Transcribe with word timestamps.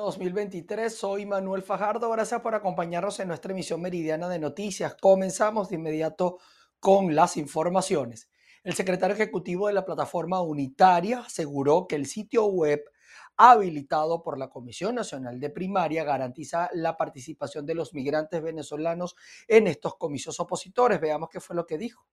2023. 0.00 0.94
Soy 0.94 1.26
Manuel 1.26 1.62
Fajardo. 1.62 2.10
Gracias 2.10 2.40
por 2.40 2.54
acompañarnos 2.54 3.20
en 3.20 3.28
nuestra 3.28 3.52
emisión 3.52 3.80
meridiana 3.80 4.28
de 4.28 4.38
noticias. 4.38 4.96
Comenzamos 5.00 5.68
de 5.68 5.76
inmediato 5.76 6.38
con 6.78 7.14
las 7.14 7.36
informaciones. 7.36 8.28
El 8.64 8.74
secretario 8.74 9.14
ejecutivo 9.14 9.68
de 9.68 9.74
la 9.74 9.84
plataforma 9.84 10.40
unitaria 10.40 11.20
aseguró 11.20 11.86
que 11.86 11.96
el 11.96 12.06
sitio 12.06 12.46
web 12.46 12.82
habilitado 13.36 14.22
por 14.22 14.38
la 14.38 14.50
Comisión 14.50 14.94
Nacional 14.94 15.40
de 15.40 15.50
Primaria 15.50 16.04
garantiza 16.04 16.68
la 16.74 16.96
participación 16.96 17.64
de 17.64 17.74
los 17.74 17.94
migrantes 17.94 18.42
venezolanos 18.42 19.16
en 19.48 19.66
estos 19.66 19.96
comicios 19.96 20.40
opositores. 20.40 21.00
Veamos 21.00 21.30
qué 21.30 21.40
fue 21.40 21.56
lo 21.56 21.66
que 21.66 21.78
dijo. 21.78 22.06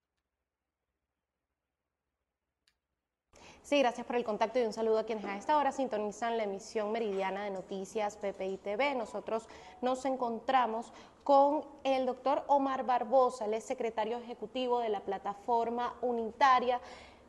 Sí, 3.68 3.80
gracias 3.80 4.08
por 4.08 4.16
el 4.16 4.24
contacto 4.24 4.60
y 4.60 4.62
un 4.62 4.72
saludo 4.72 5.00
a 5.00 5.04
quienes 5.04 5.26
a 5.26 5.36
esta 5.36 5.58
hora 5.58 5.74
sintonizan 5.74 6.38
la 6.38 6.46
emisión 6.46 6.90
meridiana 6.90 7.44
de 7.44 7.50
noticias 7.50 8.16
PPI 8.16 8.60
TV. 8.64 8.96
Nosotros 8.96 9.46
nos 9.82 10.06
encontramos 10.06 10.94
con 11.25 11.66
el 11.84 12.06
doctor 12.06 12.46
Omar 12.48 12.86
Barbosa, 12.86 13.44
el 13.44 13.61
secretario 13.61 14.20
ejecutivo 14.20 14.80
de 14.80 14.88
la 14.88 15.02
plataforma 15.02 15.96
unitaria 16.02 16.80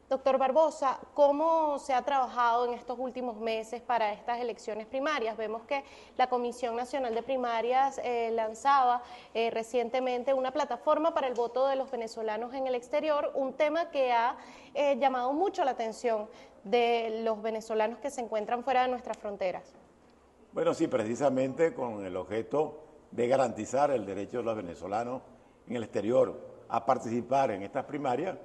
Doctor 0.08 0.38
Barbosa, 0.38 0.98
¿cómo 1.12 1.78
se 1.78 1.92
ha 1.92 2.00
trabajado 2.00 2.64
en 2.64 2.72
estos 2.72 2.98
últimos 2.98 3.36
meses 3.36 3.82
para 3.82 4.10
estas 4.14 4.40
elecciones 4.40 4.86
primarias? 4.86 5.36
Vemos 5.36 5.64
que 5.64 5.84
la 6.16 6.30
Comisión 6.30 6.76
Nacional 6.76 7.14
de 7.14 7.22
Primarias 7.22 8.00
eh, 8.02 8.30
lanzaba 8.32 9.02
eh, 9.34 9.50
recientemente 9.50 10.32
una 10.32 10.50
plataforma 10.50 11.12
para 11.12 11.26
el 11.26 11.34
voto 11.34 11.66
de 11.66 11.76
los 11.76 11.90
venezolanos 11.90 12.54
en 12.54 12.66
el 12.66 12.74
exterior, 12.74 13.32
un 13.34 13.52
tema 13.52 13.90
que 13.90 14.10
ha 14.10 14.38
eh, 14.72 14.96
llamado 14.98 15.34
mucho 15.34 15.62
la 15.62 15.72
atención 15.72 16.26
de 16.64 17.20
los 17.22 17.42
venezolanos 17.42 17.98
que 17.98 18.09
se 18.09 18.22
encuentran 18.22 18.64
fuera 18.64 18.84
de 18.84 18.88
nuestras 18.88 19.18
fronteras. 19.18 19.74
Bueno, 20.54 20.72
sí, 20.72 20.86
precisamente 20.86 21.74
con 21.74 22.06
el 22.06 22.16
objeto 22.16 22.80
de 23.10 23.28
garantizar 23.28 23.90
el 23.90 24.06
derecho 24.06 24.38
de 24.38 24.45
los 24.45 24.56
venezolanos 24.56 25.20
en 25.66 25.76
el 25.76 25.82
exterior 25.82 26.34
a 26.70 26.87
participar 26.87 27.50
en 27.50 27.62
estas 27.62 27.84
primarias 27.84 28.38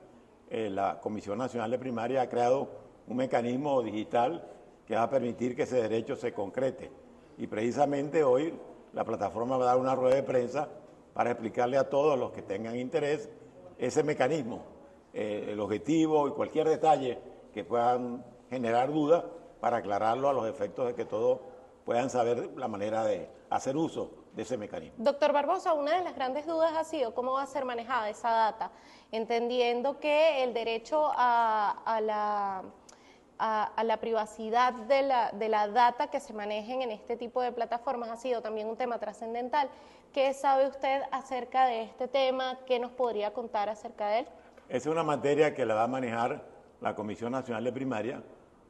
eh, 0.54 0.70
la 0.70 1.00
Comisión 1.02 1.40
Nacional 1.40 1.72
de 1.72 1.80
Primaria 1.80 2.22
ha 2.22 2.30
creado 2.30 2.70
un 3.08 3.18
mecanismo 3.18 3.82
digital 3.82 4.48
que 4.86 4.94
va 4.94 5.02
a 5.02 5.10
permitir 5.10 5.56
que 5.56 5.64
ese 5.64 5.82
derecho 5.82 6.16
se 6.16 6.32
concrete. 6.32 6.92
Y 7.40 7.48
precisamente 7.48 8.24
hoy 8.24 8.54
la 8.94 9.04
plataforma 9.04 9.58
va 9.58 9.64
a 9.64 9.68
dar 9.70 9.78
una 9.80 9.96
rueda 9.96 10.14
de 10.14 10.22
prensa 10.22 10.70
para 11.16 11.32
explicarle 11.32 11.78
a 11.78 11.90
todos 11.90 12.20
los 12.20 12.32
que 12.34 12.44
tengan 12.44 12.76
interés 12.76 13.32
ese 13.80 14.04
mecanismo, 14.04 14.64
eh, 15.12 15.48
el 15.50 15.60
objetivo 15.60 16.28
y 16.28 16.34
cualquier 16.34 16.70
detalle 16.70 17.18
que 17.52 17.64
puedan 17.64 18.24
generar 18.52 18.94
dudas 18.94 19.26
para 19.60 19.78
aclararlo 19.78 20.30
a 20.30 20.34
los 20.34 20.48
efectos 20.48 20.86
de 20.86 20.94
que 20.94 21.06
todos 21.06 21.40
puedan 21.84 22.12
saber 22.12 22.52
la 22.58 22.68
manera 22.68 23.04
de 23.06 23.28
hacer 23.50 23.76
uso 23.76 24.23
de 24.36 24.42
ese 24.42 24.58
mecanismo. 24.58 24.96
Doctor 24.98 25.32
Barbosa, 25.32 25.74
una 25.74 25.98
de 25.98 26.04
las 26.04 26.16
grandes 26.16 26.46
dudas 26.46 26.74
ha 26.76 26.84
sido 26.84 27.14
cómo 27.14 27.34
va 27.34 27.44
a 27.44 27.48
ser 27.48 27.66
manejada 27.66 28.10
esa 28.10 28.32
data 28.32 28.72
entendiendo 29.14 30.00
que 30.00 30.44
el 30.44 30.56
derecho 30.56 31.12
a, 31.16 32.00
la, 32.02 32.64
a, 33.38 33.84
la 33.84 33.98
privacidad 33.98 34.74
de 34.74 35.04
la, 35.04 35.32
de 35.32 35.50
la 35.50 35.68
data 35.68 36.08
que 36.08 36.20
se 36.20 36.34
manejen 36.34 36.82
en 36.82 36.90
este 36.90 37.16
tipo 37.16 37.40
de 37.42 37.52
plataformas 37.52 38.10
ha 38.10 38.18
sido 38.18 38.42
también 38.42 38.68
un 38.68 38.76
tema 38.76 38.98
trascendental. 38.98 39.70
¿Qué 40.12 40.34
sabe 40.34 40.68
usted 40.68 41.04
acerca 41.12 41.68
de 41.68 41.84
este 41.84 42.08
tema? 42.08 42.58
¿Qué 42.66 42.80
nos 42.80 42.92
podría 42.92 43.34
contar 43.34 43.70
acerca 43.70 44.08
de 44.08 44.20
él? 44.20 44.28
Es 44.68 44.88
una 44.88 45.04
materia 45.04 45.54
que 45.54 45.64
la 45.64 45.76
va 45.76 45.84
a 45.84 45.88
manejar 45.88 46.44
la 46.82 46.96
Comisión 46.96 47.34
Nacional 47.34 47.64
de 47.64 47.72
Primaria, 47.72 48.24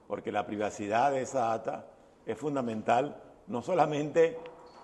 porque 0.07 0.31
la 0.31 0.45
privacidad 0.45 1.11
de 1.11 1.21
esa 1.21 1.47
data 1.47 1.85
es 2.25 2.37
fundamental, 2.37 3.15
no 3.47 3.61
solamente 3.61 4.37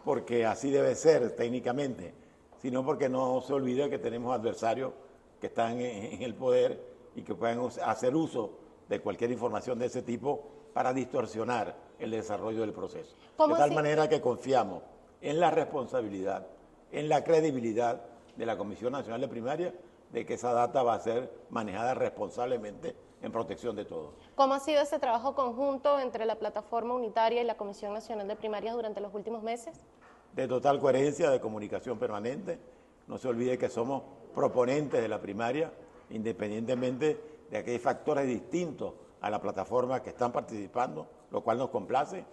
porque 0.03 0.45
así 0.45 0.69
debe 0.71 0.95
ser 0.95 1.35
técnicamente, 1.35 2.13
sino 2.61 2.85
porque 2.85 3.09
no 3.09 3.41
se 3.41 3.53
olvide 3.53 3.89
que 3.89 3.99
tenemos 3.99 4.33
adversarios 4.33 4.93
que 5.39 5.47
están 5.47 5.79
en, 5.79 6.21
el 6.21 6.35
poder 6.35 6.81
y 7.15 7.21
que 7.21 7.35
pueden 7.35 7.59
hacer 7.85 8.15
uso 8.15 8.51
de 8.87 8.99
cualquier 8.99 9.31
información 9.31 9.79
de 9.79 9.85
ese 9.85 10.01
tipo 10.01 10.43
para 10.73 10.93
distorsionar 10.93 11.75
el 11.99 12.11
desarrollo 12.11 12.61
del 12.61 12.73
proceso. 12.73 13.15
De 13.37 13.55
tal 13.55 13.71
manera 13.71 14.07
que 14.09 14.21
confiamos 14.21 14.83
en 15.21 15.39
la 15.39 15.51
responsabilidad, 15.51 16.47
en 16.91 17.09
la 17.09 17.23
credibilidad 17.23 18.01
de 18.35 18.45
la 18.45 18.57
Comisión 18.57 18.93
Nacional 18.93 19.21
de 19.21 19.27
Primaria 19.27 19.73
de 20.11 20.25
que 20.25 20.35
esa 20.35 20.53
data 20.53 20.81
va 20.81 20.95
a 20.95 20.99
ser 20.99 21.31
manejada 21.49 21.93
responsablemente 21.93 22.95
en 23.21 23.31
protección 23.31 23.75
de 23.75 23.85
todos. 23.85 24.13
¿Cómo 24.35 24.53
ha 24.53 24.59
sido 24.59 24.81
ese 24.81 24.97
trabajo 24.99 25.35
conjunto 25.35 25.99
entre 25.99 26.25
la 26.25 26.35
plataforma 26.35 26.93
unitaria 26.95 27.41
y 27.41 27.45
la 27.45 27.57
Comisión 27.57 27.93
Nacional 27.93 28.27
de 28.27 28.35
Primarias 28.35 28.75
durante 28.75 29.01
los 29.01 29.13
últimos 29.13 29.43
meses? 29.43 29.77
De 30.35 30.47
total 30.47 30.79
coherencia, 30.79 31.29
de 31.29 31.39
comunicación 31.39 31.97
permanente. 31.97 32.59
No 33.07 33.17
se 33.17 33.27
olvide 33.27 33.57
que 33.57 33.69
somos 33.69 34.03
proponentes 34.33 35.01
de 35.01 35.07
la 35.07 35.19
primaria, 35.19 35.71
independientemente 36.11 37.19
de 37.49 37.63
que 37.63 37.71
hay 37.71 37.79
factores 37.79 38.27
distintos 38.27 38.93
a 39.21 39.29
la 39.29 39.41
plataforma 39.41 40.01
que 40.01 40.11
están 40.11 40.31
participando, 40.31 41.07
lo 41.31 41.41
cual 41.41 41.57
nos 41.57 41.69
complace, 41.69 42.23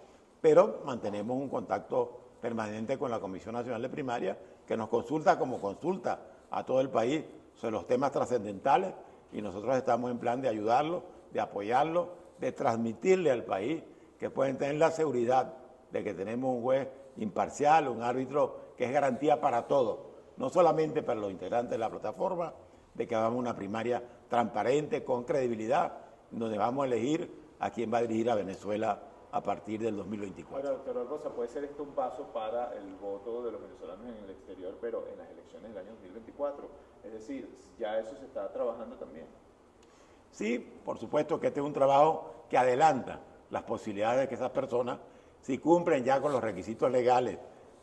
pero 0.41 0.81
mantenemos 0.85 1.35
un 1.35 1.49
contacto 1.49 2.27
permanente 2.41 2.97
con 2.97 3.11
la 3.11 3.19
Comisión 3.19 3.55
Nacional 3.55 3.81
de 3.81 3.89
Primaria, 3.89 4.37
que 4.65 4.77
nos 4.77 4.89
consulta 4.89 5.37
como 5.39 5.59
consulta 5.59 6.19
a 6.51 6.63
todo 6.65 6.81
el 6.81 6.89
país 6.89 7.23
sobre 7.55 7.73
los 7.73 7.87
temas 7.87 8.11
trascendentales 8.11 8.93
y 9.33 9.41
nosotros 9.41 9.75
estamos 9.75 10.11
en 10.11 10.19
plan 10.19 10.41
de 10.41 10.47
ayudarlo, 10.47 11.03
de 11.31 11.39
apoyarlo, 11.39 12.09
de 12.39 12.51
transmitirle 12.51 13.31
al 13.31 13.43
país 13.43 13.83
que 14.19 14.29
pueden 14.29 14.57
tener 14.57 14.75
la 14.75 14.91
seguridad 14.91 15.53
de 15.91 16.03
que 16.03 16.13
tenemos 16.13 16.55
un 16.55 16.61
juez 16.61 16.87
imparcial, 17.17 17.87
un 17.87 18.01
árbitro 18.01 18.73
que 18.77 18.85
es 18.85 18.91
garantía 18.91 19.41
para 19.41 19.67
todos, 19.67 19.99
no 20.37 20.49
solamente 20.49 21.03
para 21.03 21.19
los 21.19 21.31
integrantes 21.31 21.71
de 21.71 21.77
la 21.77 21.89
plataforma, 21.89 22.53
de 22.93 23.07
que 23.07 23.15
hagamos 23.15 23.39
una 23.39 23.55
primaria 23.55 24.03
transparente, 24.29 25.03
con 25.03 25.23
credibilidad, 25.23 25.93
donde 26.31 26.57
vamos 26.57 26.83
a 26.83 26.87
elegir 26.87 27.31
a 27.59 27.69
quién 27.69 27.93
va 27.93 27.99
a 27.99 28.01
dirigir 28.01 28.29
a 28.29 28.35
Venezuela 28.35 29.01
a 29.31 29.41
partir 29.41 29.81
del 29.81 29.95
2024. 29.97 30.61
Bueno, 30.61 30.77
doctor 30.77 30.95
Barbosa, 30.95 31.29
puede 31.29 31.49
ser 31.49 31.63
esto 31.65 31.83
un 31.83 31.91
paso 31.91 32.23
para 32.33 32.73
el 32.75 32.95
voto 32.95 33.43
de 33.43 33.51
los 33.51 33.61
venezolanos 33.61 34.05
en 34.05 34.23
el 34.23 34.29
exterior, 34.31 34.75
pero 34.79 35.05
en 35.11 35.17
las 35.17 35.29
elecciones 35.29 35.69
del 35.69 35.77
año 35.77 35.91
2024. 35.91 36.67
Es 37.03 37.13
decir, 37.13 37.49
ya 37.79 37.97
eso 37.99 38.15
se 38.17 38.25
está 38.25 38.51
trabajando 38.51 38.95
también. 38.95 39.25
Sí, 40.31 40.59
por 40.85 40.97
supuesto 40.97 41.39
que 41.39 41.47
este 41.47 41.59
es 41.59 41.65
un 41.65 41.73
trabajo 41.73 42.45
que 42.49 42.57
adelanta 42.57 43.19
las 43.49 43.63
posibilidades 43.63 44.21
de 44.21 44.27
que 44.27 44.35
esas 44.35 44.51
personas, 44.51 44.99
si 45.41 45.57
cumplen 45.57 46.03
ya 46.03 46.21
con 46.21 46.31
los 46.31 46.41
requisitos 46.41 46.91
legales 46.91 47.37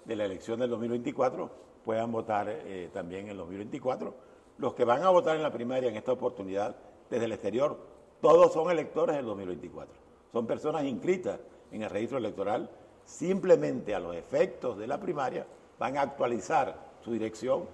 de 0.04 0.16
la 0.16 0.25
elección 0.25 0.60
del 0.60 0.70
2024, 0.70 1.50
puedan 1.84 2.12
votar 2.12 2.48
eh, 2.48 2.91
también 2.92 3.25
en 3.25 3.31
el 3.31 3.37
2024. 3.38 4.15
Los 4.59 4.75
que 4.75 4.84
van 4.84 5.03
a 5.03 5.10
votar 5.10 5.37
en 5.37 5.42
la 5.42 5.50
primaria 5.50 5.88
en 5.88 5.97
esta 5.97 6.12
oportunidad 6.12 6.76
desde 7.10 7.25
el 7.26 7.32
exterior, 7.32 7.78
todos 8.20 8.53
son 8.53 8.70
electores 8.70 9.16
del 9.16 9.26
2024. 9.26 9.94
Son 10.32 10.47
personas 10.47 10.84
inscritas 10.84 11.38
en 11.70 11.82
el 11.82 11.91
registro 11.91 12.19
electoral. 12.19 12.70
Simplemente 13.04 13.94
a 13.94 14.00
los 14.00 14.14
efectos 14.14 14.78
de 14.78 14.87
la 14.87 14.98
primaria 14.98 15.47
van 15.78 15.98
a 15.98 16.03
actualizar 16.03 16.94
su 17.03 17.12
dirección 17.12 17.66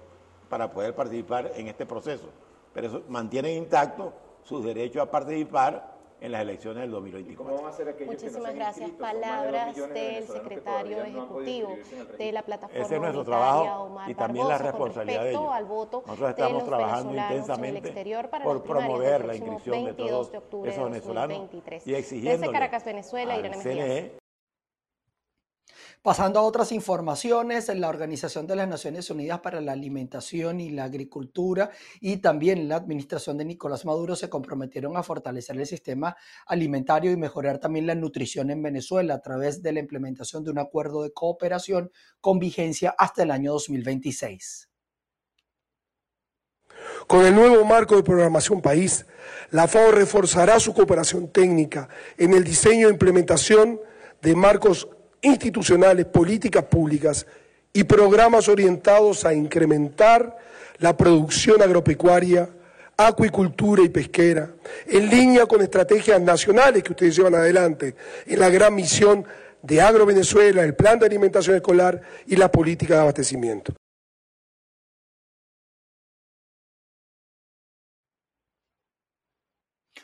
para 0.49 0.73
poder 0.73 0.95
participar 0.95 1.53
en 1.55 1.69
este 1.69 1.87
proceso. 1.87 2.29
Pero 2.75 2.89
eso, 2.89 3.03
mantienen 3.09 3.57
intacto 3.57 4.13
sus 4.43 4.65
derechos 4.65 5.03
a 5.03 5.11
participar 5.11 5.90
en 6.21 6.33
las 6.33 6.43
elecciones 6.43 6.83
del 6.83 6.91
2024. 6.91 7.63
Muchísimas 8.07 8.55
gracias. 8.55 8.91
Palabras 8.91 9.77
del 9.77 10.27
secretario 10.27 11.03
ejecutivo 11.03 11.77
de 12.19 12.33
la 12.33 12.43
plataforma 12.43 12.85
Ese 12.85 12.95
es 12.95 13.01
nuestro 13.01 13.25
trabajo 13.25 13.99
y 14.07 14.15
también 14.15 14.49
la 14.49 14.59
responsabilidad 14.59 15.25
de 15.25 15.31
ellos. 15.31 15.43
Nosotros 16.07 16.31
estamos 16.31 16.65
trabajando 16.65 17.15
intensamente 17.15 17.95
por 18.43 18.63
promover 18.63 19.25
la 19.25 19.37
inscripción 19.37 19.85
de 19.85 19.95
todos 19.95 20.31
esos 20.67 20.85
venezolanos 20.85 21.49
y 21.85 21.95
exigiendo 21.95 22.41
Desde 22.41 22.53
Caracas, 22.53 22.85
Venezuela, 22.85 23.39
Irene 23.39 23.57
CNE, 23.63 24.20
Pasando 26.03 26.39
a 26.39 26.43
otras 26.45 26.73
informaciones, 26.73 27.69
la 27.69 27.91
Organización 27.91 28.47
de 28.47 28.57
las 28.57 28.67
Naciones 28.67 29.11
Unidas 29.11 29.41
para 29.41 29.61
la 29.61 29.73
Alimentación 29.73 30.59
y 30.59 30.71
la 30.71 30.85
Agricultura 30.85 31.69
y 32.01 32.17
también 32.17 32.71
la 32.71 32.77
administración 32.77 33.37
de 33.37 33.45
Nicolás 33.45 33.85
Maduro 33.85 34.17
se 34.17 34.31
comprometieron 34.31 34.97
a 34.97 35.03
fortalecer 35.03 35.59
el 35.59 35.67
sistema 35.67 36.17
alimentario 36.47 37.11
y 37.11 37.19
mejorar 37.19 37.59
también 37.59 37.87
la 37.87 37.95
nutrición 37.95 38.51
en 38.51 38.63
Venezuela 38.63 39.13
a 39.13 39.21
través 39.21 39.63
de 39.63 39.75
la 39.75 39.81
implementación 39.81 40.43
de 40.43 40.51
un 40.51 40.59
acuerdo 40.59 41.03
de 41.03 41.13
cooperación 41.13 41.91
con 42.23 42.39
vigencia 42.39 42.95
hasta 42.97 43.25
el 43.25 43.31
año 43.31 43.53
2026. 43.53 44.71
Con 47.07 47.27
el 47.27 47.35
nuevo 47.35 47.63
marco 47.67 47.97
de 47.97 48.03
programación 48.03 48.63
país, 48.63 49.05
la 49.51 49.69
FAO 49.69 49.93
reforzará 49.93 50.61
su 50.61 50.73
cooperación 50.73 51.31
técnica 51.31 51.91
en 52.17 52.33
el 52.33 52.43
diseño 52.43 52.89
e 52.89 52.91
implementación 52.91 53.79
de 54.23 54.35
marcos 54.35 54.89
institucionales, 55.23 56.07
políticas 56.07 56.65
públicas 56.65 57.27
y 57.73 57.85
programas 57.85 58.49
orientados 58.49 59.25
a 59.25 59.35
incrementar 59.35 60.37
la 60.79 60.97
producción 60.97 61.63
agropecuaria, 61.63 62.49
acuicultura 62.97 63.83
y 63.83 63.89
pesquera, 63.89 64.51
en 64.87 65.09
línea 65.09 65.47
con 65.47 65.63
estrategias 65.63 66.21
nacionales 66.21 66.83
que 66.83 66.93
ustedes 66.93 67.17
llevan 67.17 67.35
adelante 67.35 67.95
en 68.27 68.41
la 68.41 68.49
gran 68.51 68.75
misión 68.75 69.25
de 69.63 69.81
Agro 69.81 70.07
Venezuela, 70.07 70.63
el 70.63 70.75
plan 70.75 70.99
de 70.99 71.07
alimentación 71.07 71.57
escolar 71.57 72.01
y 72.27 72.37
la 72.37 72.51
política 72.51 72.95
de 72.95 73.01
abastecimiento. 73.01 73.75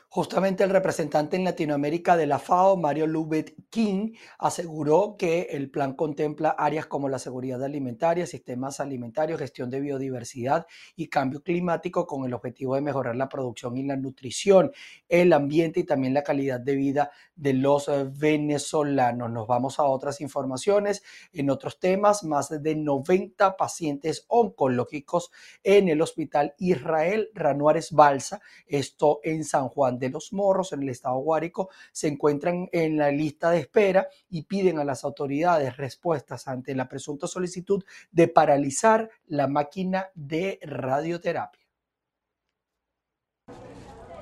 Justamente 0.08 0.64
el 0.64 0.70
representante 0.70 1.36
en 1.36 1.44
Latinoamérica 1.44 2.16
de 2.16 2.26
la 2.26 2.38
FAO, 2.38 2.76
Mario 2.76 3.06
Lubet 3.06 3.54
King, 3.68 4.14
aseguró 4.38 5.16
que 5.18 5.48
el 5.50 5.70
plan 5.70 5.92
contempla 5.94 6.50
áreas 6.50 6.86
como 6.86 7.08
la 7.08 7.18
seguridad 7.18 7.62
alimentaria, 7.62 8.26
sistemas 8.26 8.80
alimentarios, 8.80 9.38
gestión 9.38 9.68
de 9.68 9.80
biodiversidad 9.80 10.66
y 10.94 11.08
cambio 11.08 11.42
climático 11.42 12.06
con 12.06 12.24
el 12.24 12.32
objetivo 12.32 12.76
de 12.76 12.80
mejorar 12.80 13.14
la 13.16 13.28
producción 13.28 13.76
y 13.76 13.82
la 13.82 13.96
nutrición, 13.96 14.72
el 15.08 15.32
ambiente 15.32 15.80
y 15.80 15.84
también 15.84 16.14
la 16.14 16.22
calidad 16.22 16.60
de 16.60 16.76
vida 16.76 17.10
de 17.34 17.52
los 17.52 17.90
venezolanos. 18.18 19.30
Nos 19.30 19.46
vamos 19.46 19.78
a 19.78 19.84
otras 19.84 20.20
informaciones. 20.20 21.02
En 21.32 21.50
otros 21.50 21.78
temas, 21.78 22.24
más 22.24 22.48
de 22.48 22.74
90 22.74 23.56
pacientes 23.56 24.24
oncológicos 24.28 25.30
en 25.62 25.88
el 25.88 26.00
Hospital 26.00 26.54
Israel 26.58 27.28
Ranuares 27.34 27.92
Balsa, 27.92 28.40
esto 28.66 29.20
en 29.22 29.44
San 29.44 29.68
Juan 29.68 29.85
de 29.92 30.10
los 30.10 30.32
Morros, 30.32 30.72
en 30.72 30.82
el 30.82 30.88
estado 30.88 31.16
Guárico, 31.18 31.70
se 31.92 32.08
encuentran 32.08 32.68
en 32.72 32.96
la 32.96 33.10
lista 33.10 33.50
de 33.50 33.60
espera 33.60 34.08
y 34.28 34.42
piden 34.42 34.78
a 34.78 34.84
las 34.84 35.04
autoridades 35.04 35.76
respuestas 35.76 36.48
ante 36.48 36.74
la 36.74 36.88
presunta 36.88 37.26
solicitud 37.26 37.84
de 38.10 38.28
paralizar 38.28 39.08
la 39.26 39.46
máquina 39.46 40.08
de 40.14 40.58
radioterapia. 40.62 41.66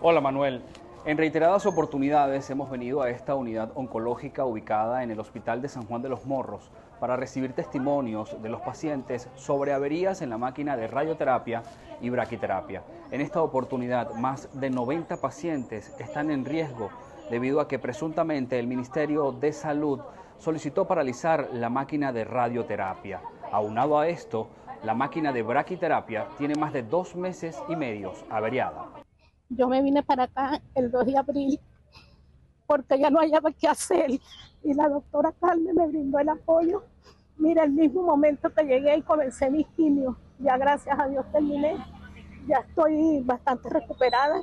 Hola 0.00 0.20
Manuel. 0.20 0.62
En 1.06 1.18
reiteradas 1.18 1.66
oportunidades 1.66 2.48
hemos 2.48 2.70
venido 2.70 3.02
a 3.02 3.10
esta 3.10 3.34
unidad 3.34 3.72
oncológica 3.74 4.46
ubicada 4.46 5.02
en 5.02 5.10
el 5.10 5.20
Hospital 5.20 5.60
de 5.60 5.68
San 5.68 5.84
Juan 5.84 6.00
de 6.00 6.08
los 6.08 6.24
Morros 6.24 6.70
para 7.00 7.16
recibir 7.16 7.52
testimonios 7.52 8.40
de 8.42 8.48
los 8.48 8.60
pacientes 8.60 9.28
sobre 9.34 9.72
averías 9.72 10.22
en 10.22 10.30
la 10.30 10.38
máquina 10.38 10.76
de 10.76 10.86
radioterapia 10.86 11.62
y 12.00 12.10
braquiterapia. 12.10 12.82
En 13.10 13.20
esta 13.20 13.42
oportunidad, 13.42 14.12
más 14.14 14.48
de 14.58 14.70
90 14.70 15.16
pacientes 15.18 15.94
están 15.98 16.30
en 16.30 16.44
riesgo 16.44 16.90
debido 17.30 17.60
a 17.60 17.68
que 17.68 17.78
presuntamente 17.78 18.58
el 18.58 18.66
Ministerio 18.66 19.32
de 19.32 19.52
Salud 19.52 20.00
solicitó 20.38 20.86
paralizar 20.86 21.48
la 21.52 21.70
máquina 21.70 22.12
de 22.12 22.24
radioterapia. 22.24 23.20
Aunado 23.52 23.98
a 23.98 24.08
esto, 24.08 24.48
la 24.82 24.94
máquina 24.94 25.32
de 25.32 25.42
braquiterapia 25.42 26.28
tiene 26.36 26.54
más 26.54 26.72
de 26.72 26.82
dos 26.82 27.16
meses 27.16 27.56
y 27.68 27.76
medios 27.76 28.24
averiada. 28.28 28.86
Yo 29.48 29.68
me 29.68 29.80
vine 29.82 30.02
para 30.02 30.24
acá 30.24 30.60
el 30.74 30.90
2 30.90 31.06
de 31.06 31.18
abril 31.18 31.60
porque 32.66 32.98
ya 32.98 33.10
no 33.10 33.20
hallaba 33.20 33.52
qué 33.52 33.68
hacer 33.68 34.10
y 34.64 34.74
la 34.74 34.88
doctora 34.88 35.32
Carmen 35.40 35.74
me 35.76 35.86
brindó 35.86 36.18
el 36.18 36.28
apoyo 36.28 36.82
Mira, 37.36 37.64
el 37.64 37.72
mismo 37.72 38.02
momento 38.02 38.52
que 38.52 38.62
llegué 38.62 38.96
y 38.96 39.02
comencé 39.02 39.50
mi 39.50 39.64
quimio, 39.64 40.16
ya 40.38 40.56
gracias 40.56 40.98
a 40.98 41.08
Dios 41.08 41.26
terminé, 41.32 41.76
ya 42.46 42.58
estoy 42.58 43.20
bastante 43.22 43.68
recuperada, 43.68 44.40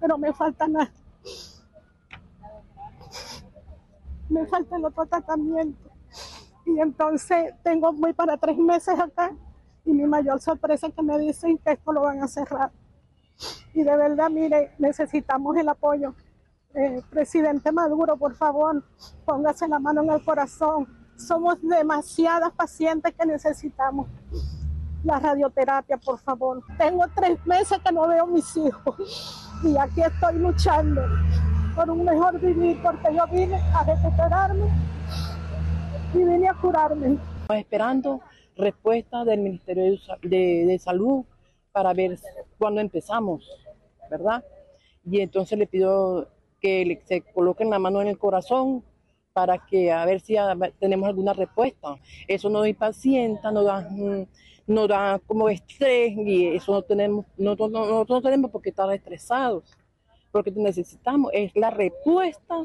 pero 0.00 0.16
me 0.16 0.32
falta 0.32 0.66
nada. 0.66 0.90
Me 4.28 4.46
falta 4.46 4.76
el 4.76 4.84
otro 4.84 5.04
tratamiento. 5.06 5.90
Y 6.64 6.80
entonces 6.80 7.52
tengo 7.62 7.92
muy 7.92 8.12
para 8.12 8.36
tres 8.36 8.56
meses 8.56 8.98
acá 8.98 9.32
y 9.84 9.92
mi 9.92 10.06
mayor 10.06 10.40
sorpresa 10.40 10.86
es 10.86 10.94
que 10.94 11.02
me 11.02 11.18
dicen 11.18 11.58
que 11.58 11.72
esto 11.72 11.92
lo 11.92 12.02
van 12.02 12.22
a 12.22 12.28
cerrar. 12.28 12.70
Y 13.74 13.82
de 13.82 13.96
verdad, 13.96 14.30
mire, 14.30 14.72
necesitamos 14.78 15.56
el 15.56 15.68
apoyo. 15.68 16.14
Eh, 16.74 17.02
presidente 17.10 17.72
Maduro, 17.72 18.16
por 18.16 18.34
favor, 18.34 18.84
póngase 19.24 19.66
la 19.66 19.78
mano 19.78 20.02
en 20.02 20.10
el 20.10 20.24
corazón 20.24 21.00
somos 21.20 21.58
demasiadas 21.62 22.52
pacientes 22.52 23.14
que 23.14 23.26
necesitamos 23.26 24.08
la 25.04 25.18
radioterapia, 25.18 25.96
por 25.98 26.18
favor. 26.18 26.62
Tengo 26.78 27.04
tres 27.14 27.38
meses 27.46 27.78
que 27.78 27.92
no 27.92 28.08
veo 28.08 28.24
a 28.24 28.26
mis 28.26 28.56
hijos 28.56 29.50
y 29.62 29.76
aquí 29.76 30.02
estoy 30.02 30.38
luchando 30.38 31.02
por 31.74 31.90
un 31.90 32.04
mejor 32.04 32.40
vivir 32.40 32.80
porque 32.82 33.14
yo 33.14 33.26
vine 33.28 33.56
a 33.74 33.84
recuperarme 33.84 34.66
y 36.14 36.18
vine 36.18 36.48
a 36.48 36.54
curarme. 36.54 37.18
Esperando 37.50 38.20
respuesta 38.56 39.24
del 39.24 39.40
Ministerio 39.40 39.98
de, 40.22 40.78
Salud 40.82 41.24
para 41.72 41.94
ver 41.94 42.18
cuándo 42.58 42.80
empezamos, 42.80 43.48
¿verdad? 44.10 44.44
Y 45.04 45.20
entonces 45.20 45.58
le 45.58 45.66
pido 45.66 46.28
que 46.60 47.00
se 47.04 47.22
coloquen 47.22 47.70
la 47.70 47.78
mano 47.78 48.00
en 48.02 48.08
el 48.08 48.18
corazón 48.18 48.84
para 49.32 49.58
que 49.58 49.90
a 49.92 50.04
ver 50.04 50.20
si 50.20 50.36
tenemos 50.78 51.08
alguna 51.08 51.32
respuesta. 51.32 51.96
Eso 52.26 52.48
nos 52.50 52.66
impacienta, 52.66 53.50
nos 53.50 53.64
da, 53.64 53.88
mm, 53.88 54.26
nos 54.66 54.88
da 54.88 55.20
como 55.26 55.48
estrés 55.48 56.12
y 56.16 56.48
eso 56.48 56.72
no 56.72 56.82
tenemos, 56.82 57.26
nosotros 57.36 58.06
no, 58.08 58.22
tenemos 58.22 58.50
por 58.50 58.62
qué 58.62 58.70
estar 58.70 58.92
estresados, 58.92 59.64
porque 60.30 60.50
necesitamos 60.50 61.30
es 61.32 61.52
la 61.54 61.70
respuesta 61.70 62.56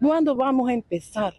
cuando 0.00 0.34
vamos 0.34 0.68
a 0.68 0.74
empezar. 0.74 1.34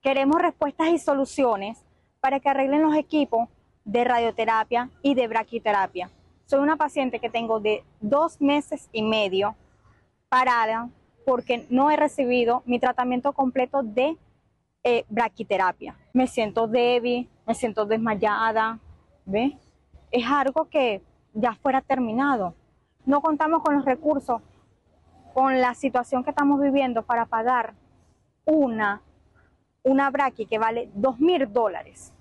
Queremos 0.00 0.40
respuestas 0.40 0.88
y 0.88 0.98
soluciones 0.98 1.84
para 2.20 2.40
que 2.40 2.48
arreglen 2.48 2.82
los 2.82 2.96
equipos 2.96 3.48
de 3.84 4.04
radioterapia 4.04 4.90
y 5.02 5.14
de 5.14 5.28
braquiterapia. 5.28 6.10
Soy 6.46 6.60
una 6.60 6.76
paciente 6.76 7.20
que 7.20 7.30
tengo 7.30 7.60
de 7.60 7.84
dos 8.00 8.40
meses 8.40 8.88
y 8.92 9.02
medio 9.02 9.54
parada 10.28 10.90
porque 11.28 11.66
no 11.68 11.90
he 11.90 11.96
recibido 11.96 12.62
mi 12.64 12.78
tratamiento 12.78 13.34
completo 13.34 13.82
de 13.82 14.16
eh, 14.82 15.04
braquiterapia. 15.10 15.94
Me 16.14 16.26
siento 16.26 16.66
débil, 16.66 17.28
me 17.46 17.54
siento 17.54 17.84
desmayada, 17.84 18.78
¿ve? 19.26 19.58
Es 20.10 20.24
algo 20.26 20.70
que 20.70 21.02
ya 21.34 21.52
fuera 21.52 21.82
terminado. 21.82 22.54
No 23.04 23.20
contamos 23.20 23.62
con 23.62 23.74
los 23.74 23.84
recursos, 23.84 24.40
con 25.34 25.60
la 25.60 25.74
situación 25.74 26.24
que 26.24 26.30
estamos 26.30 26.62
viviendo 26.62 27.02
para 27.02 27.26
pagar 27.26 27.74
una, 28.46 29.02
una 29.82 30.08
braqui 30.08 30.46
que 30.46 30.58
vale 30.58 30.88
dos 30.94 31.20
mil 31.20 31.52
dólares. 31.52 32.14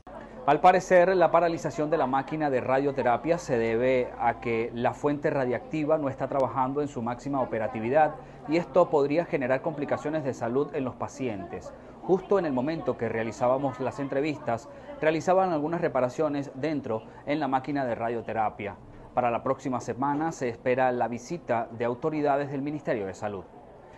Al 0.48 0.62
parecer, 0.62 1.14
la 1.18 1.30
paralización 1.30 1.90
de 1.90 1.98
la 1.98 2.08
máquina 2.08 2.50
de 2.50 2.62
radioterapia 2.62 3.38
se 3.38 3.58
debe 3.58 4.14
a 4.18 4.40
que 4.40 4.72
la 4.74 4.94
fuente 4.94 5.30
radiactiva 5.30 5.98
no 5.98 6.08
está 6.08 6.30
trabajando 6.30 6.82
en 6.82 6.88
su 6.88 7.02
máxima 7.02 7.42
operatividad 7.42 8.16
y 8.48 8.56
esto 8.56 8.90
podría 8.90 9.26
generar 9.26 9.62
complicaciones 9.62 10.24
de 10.24 10.34
salud 10.34 10.74
en 10.74 10.86
los 10.86 10.96
pacientes. 10.96 11.74
Justo 12.02 12.40
en 12.40 12.46
el 12.46 12.54
momento 12.54 12.98
que 12.98 13.10
realizábamos 13.10 13.82
las 13.82 14.00
entrevistas, 14.00 14.70
realizaban 15.02 15.52
algunas 15.52 15.82
reparaciones 15.82 16.50
dentro 16.56 17.04
en 17.26 17.42
la 17.42 17.50
máquina 17.50 17.84
de 17.84 17.96
radioterapia. 17.96 18.78
Para 19.14 19.30
la 19.32 19.44
próxima 19.44 19.82
semana 19.82 20.32
se 20.32 20.48
espera 20.48 20.94
la 20.94 21.10
visita 21.10 21.68
de 21.72 21.84
autoridades 21.84 22.50
del 22.54 22.62
Ministerio 22.62 23.06
de 23.06 23.16
Salud. 23.16 23.44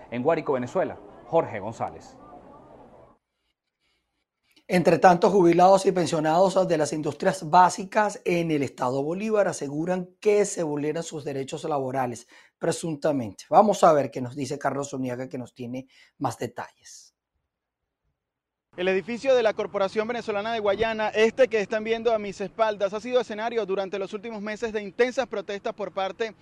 En 0.09 0.24
Guárico, 0.24 0.53
Venezuela, 0.53 0.97
Jorge 1.27 1.59
González. 1.59 2.18
Entre 4.71 4.99
tanto, 4.99 5.31
jubilados 5.31 5.88
y 5.88 5.91
pensionados 5.91 6.67
de 6.67 6.77
las 6.77 6.93
industrias 6.93 7.49
básicas 7.49 8.21
en 8.23 8.51
el 8.51 8.61
Estado 8.61 9.01
Bolívar 9.01 9.47
aseguran 9.47 10.11
que 10.19 10.45
se 10.45 10.61
vulneran 10.61 11.01
sus 11.01 11.23
derechos 11.23 11.63
laborales, 11.63 12.27
presuntamente. 12.59 13.45
Vamos 13.49 13.83
a 13.83 13.91
ver 13.93 14.11
qué 14.11 14.21
nos 14.21 14.35
dice 14.35 14.59
Carlos 14.59 14.93
Uniaga, 14.93 15.27
que 15.27 15.39
nos 15.39 15.55
tiene 15.55 15.88
más 16.19 16.38
detalles. 16.38 17.08
El 18.79 18.88
edificio 18.88 19.36
de 19.36 19.43
la 19.43 19.51
Corporación 19.51 20.07
Venezolana 20.07 20.53
de 20.53 20.62
Guayana, 20.62 21.09
este 21.09 21.50
que 21.50 21.59
están 21.59 21.83
viendo 21.83 22.13
a 22.13 22.17
mis 22.17 22.39
espaldas, 22.39 22.93
ha 22.93 23.01
sido 23.01 23.19
escenario 23.19 23.65
durante 23.65 24.00
los 24.00 24.13
últimos 24.13 24.41
meses 24.41 24.71
de 24.71 24.81
intensas 24.81 25.27
protestas 25.27 25.74
por 25.74 25.91
parte 25.91 26.33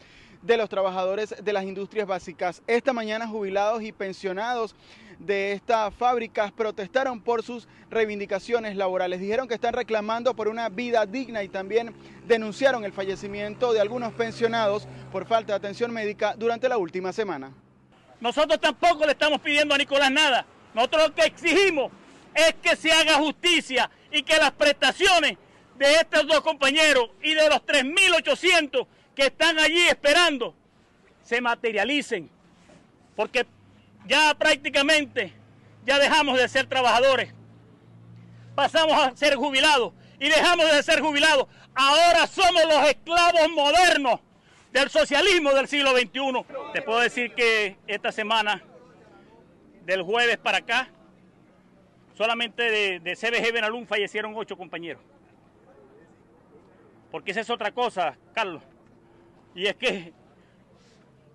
de 0.44 0.56
los 0.56 0.70
trabajadores 0.70 1.34
de 1.44 1.52
las 1.52 1.64
industrias 1.64 2.06
básicas. 2.06 2.62
Esta 2.68 2.94
mañana 2.94 3.28
jubilados 3.28 3.82
y 3.82 3.92
pensionados 3.92 4.76
de 5.18 5.54
estas 5.54 5.92
fábricas 5.96 6.52
protestaron 6.52 7.22
por 7.22 7.42
sus 7.42 7.68
reivindicaciones 7.90 8.76
laborales. 8.76 9.20
Dijeron 9.20 9.48
que 9.48 9.56
están 9.56 9.74
reclamando 9.74 10.36
por 10.36 10.48
una 10.48 10.70
vida 10.70 11.08
digna 11.08 11.42
y 11.42 11.50
también 11.50 11.92
denunciaron 12.28 12.86
el 12.86 12.94
fallecimiento 12.94 13.74
de 13.74 13.82
algunos 13.82 14.14
pensionados 14.14 14.88
por 15.12 15.26
falta 15.26 15.54
de 15.54 15.58
atención 15.58 15.92
médica 15.92 16.36
durante 16.38 16.70
la 16.70 16.78
última 16.78 17.12
semana. 17.12 17.52
Nosotros 18.22 18.60
tampoco 18.60 19.08
le 19.08 19.14
estamos 19.14 19.42
pidiendo 19.42 19.74
a 19.74 19.80
Nicolás 19.80 20.12
nada. 20.12 20.46
Nosotros 20.76 21.08
lo 21.08 21.16
que 21.16 21.24
exigimos 21.24 21.92
es 22.38 22.54
que 22.62 22.76
se 22.76 22.92
haga 22.92 23.16
justicia 23.16 23.90
y 24.12 24.22
que 24.22 24.38
las 24.38 24.52
prestaciones 24.52 25.38
de 25.76 25.96
estos 25.96 26.28
dos 26.28 26.42
compañeros 26.42 27.10
y 27.24 27.34
de 27.34 27.50
los 27.50 27.60
3.800 27.66 28.88
que 29.16 29.24
están 29.24 29.58
allí 29.58 29.88
esperando 29.88 30.54
se 31.24 31.42
materialicen. 31.42 32.30
Porque 33.16 33.48
ya 34.06 34.36
prácticamente 34.36 35.34
ya 35.84 35.98
dejamos 35.98 36.38
de 36.38 36.48
ser 36.48 36.68
trabajadores, 36.68 37.34
pasamos 38.54 38.94
a 38.94 39.16
ser 39.18 39.36
jubilados 39.36 39.94
y 40.20 40.30
dejamos 40.30 40.72
de 40.72 40.84
ser 40.84 41.02
jubilados. 41.02 41.48
Ahora 41.74 42.28
somos 42.28 42.64
los 42.66 42.88
esclavos 42.88 43.50
modernos 43.50 44.20
del 44.72 44.90
socialismo 44.92 45.54
del 45.54 45.68
siglo 45.68 45.92
XXI. 45.92 46.46
Te 46.74 46.84
puedo 46.84 47.00
decir 47.00 47.34
que 47.34 47.78
esta 47.88 48.12
semana, 48.12 48.64
del 49.86 50.04
jueves 50.04 50.38
para 50.38 50.60
acá, 50.60 50.90
solamente 52.18 53.00
de, 53.00 53.16
CBG 53.16 53.54
Benalún 53.54 53.86
fallecieron 53.86 54.34
ocho 54.36 54.58
compañeros. 54.58 55.02
Porque 57.12 57.32
esa 57.32 57.42
es 57.42 57.50
otra 57.50 57.72
cosa, 57.72 58.18
Carlos. 58.34 58.64
Y 59.54 59.68
es 59.68 59.76
que 59.76 60.14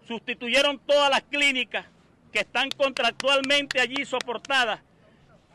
sustituyeron 0.06 0.80
todas 0.80 1.08
las 1.08 1.22
clínicas 1.22 1.86
que 2.32 2.40
están 2.40 2.68
contractualmente 2.70 3.80
allí 3.80 4.04
soportadas 4.04 4.80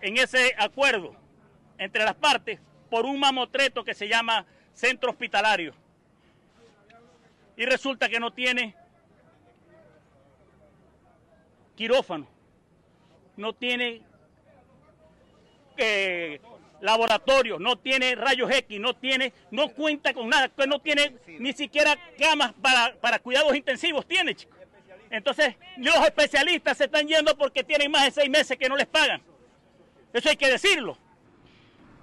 en 0.02 0.18
ese 0.18 0.56
acuerdo 0.58 1.14
entre 1.78 2.06
las 2.06 2.16
partes 2.16 2.60
por 2.90 3.06
un 3.06 3.20
mamotreto 3.20 3.84
que 3.84 3.94
se 3.94 4.08
llama 4.08 4.46
centro 4.74 5.12
hospitalario. 5.12 5.74
Y 7.58 7.66
resulta 7.66 8.08
que 8.08 8.20
no 8.20 8.32
tiene 8.32 8.76
quirófano, 11.76 12.28
no 13.36 13.54
tiene 13.54 14.07
eh, 15.78 16.42
laboratorio, 16.82 17.60
no 17.60 17.78
tiene 17.78 18.16
rayos 18.16 18.52
X, 18.52 18.80
no 18.80 18.96
tiene, 18.96 19.34
no 19.52 19.70
cuenta 19.70 20.14
con 20.14 20.30
nada, 20.30 20.52
no 20.68 20.80
tiene 20.80 21.16
ni 21.40 21.54
siquiera 21.54 21.98
camas 22.18 22.54
para, 22.62 22.96
para 23.00 23.20
cuidados 23.20 23.56
intensivos, 23.56 24.06
tiene, 24.08 24.36
chicos. 24.36 24.58
Entonces, 25.10 25.56
los 25.78 25.96
especialistas 26.06 26.78
se 26.78 26.86
están 26.86 27.08
yendo 27.08 27.38
porque 27.38 27.64
tienen 27.64 27.90
más 27.90 28.06
de 28.06 28.12
seis 28.12 28.30
meses 28.30 28.58
que 28.58 28.68
no 28.68 28.76
les 28.76 28.88
pagan. 28.88 29.22
Eso 30.14 30.30
hay 30.30 30.36
que 30.36 30.50
decirlo. 30.50 30.98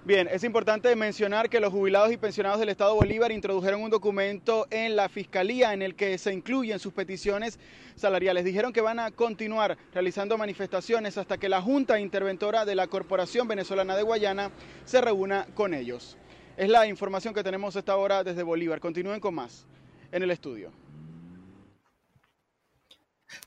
Bien, 0.06 0.28
es 0.30 0.44
importante 0.44 0.94
mencionar 0.96 1.48
que 1.48 1.60
los 1.60 1.72
jubilados 1.72 2.12
y 2.12 2.18
pensionados 2.18 2.60
del 2.60 2.68
Estado 2.68 2.94
Bolívar 2.94 3.32
introdujeron 3.32 3.80
un 3.80 3.88
documento 3.88 4.66
en 4.70 4.96
la 4.96 5.08
Fiscalía 5.08 5.72
en 5.72 5.80
el 5.80 5.94
que 5.94 6.18
se 6.18 6.30
incluyen 6.30 6.78
sus 6.78 6.92
peticiones 6.92 7.58
salariales. 7.96 8.44
Dijeron 8.44 8.74
que 8.74 8.82
van 8.82 9.00
a 9.00 9.12
continuar 9.12 9.78
realizando 9.94 10.36
manifestaciones 10.36 11.16
hasta 11.16 11.38
que 11.38 11.48
la 11.48 11.62
Junta 11.62 11.98
Interventora 11.98 12.66
de 12.66 12.74
la 12.74 12.86
Corporación 12.86 13.48
Venezolana 13.48 13.96
de 13.96 14.02
Guayana 14.02 14.50
se 14.84 15.00
reúna 15.00 15.46
con 15.54 15.72
ellos. 15.72 16.18
Es 16.58 16.68
la 16.68 16.86
información 16.86 17.32
que 17.32 17.42
tenemos 17.42 17.74
esta 17.74 17.96
hora 17.96 18.22
desde 18.22 18.42
Bolívar. 18.42 18.80
Continúen 18.80 19.20
con 19.20 19.34
más 19.34 19.64
en 20.12 20.22
el 20.22 20.30
estudio. 20.30 20.83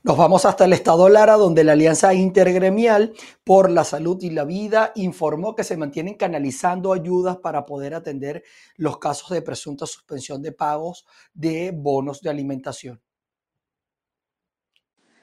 Nos 0.02 0.16
vamos 0.16 0.44
hasta 0.44 0.64
el 0.64 0.72
estado 0.72 1.08
Lara, 1.08 1.34
donde 1.34 1.64
la 1.64 1.72
Alianza 1.72 2.14
Intergremial 2.14 3.14
por 3.44 3.70
la 3.70 3.84
Salud 3.84 4.18
y 4.22 4.30
la 4.30 4.44
Vida 4.44 4.92
informó 4.94 5.54
que 5.54 5.64
se 5.64 5.76
mantienen 5.76 6.14
canalizando 6.14 6.92
ayudas 6.92 7.38
para 7.38 7.66
poder 7.66 7.94
atender 7.94 8.44
los 8.76 8.98
casos 8.98 9.30
de 9.30 9.42
presunta 9.42 9.86
suspensión 9.86 10.40
de 10.42 10.52
pagos 10.52 11.04
de 11.34 11.72
bonos 11.74 12.20
de 12.20 12.30
alimentación. 12.30 13.00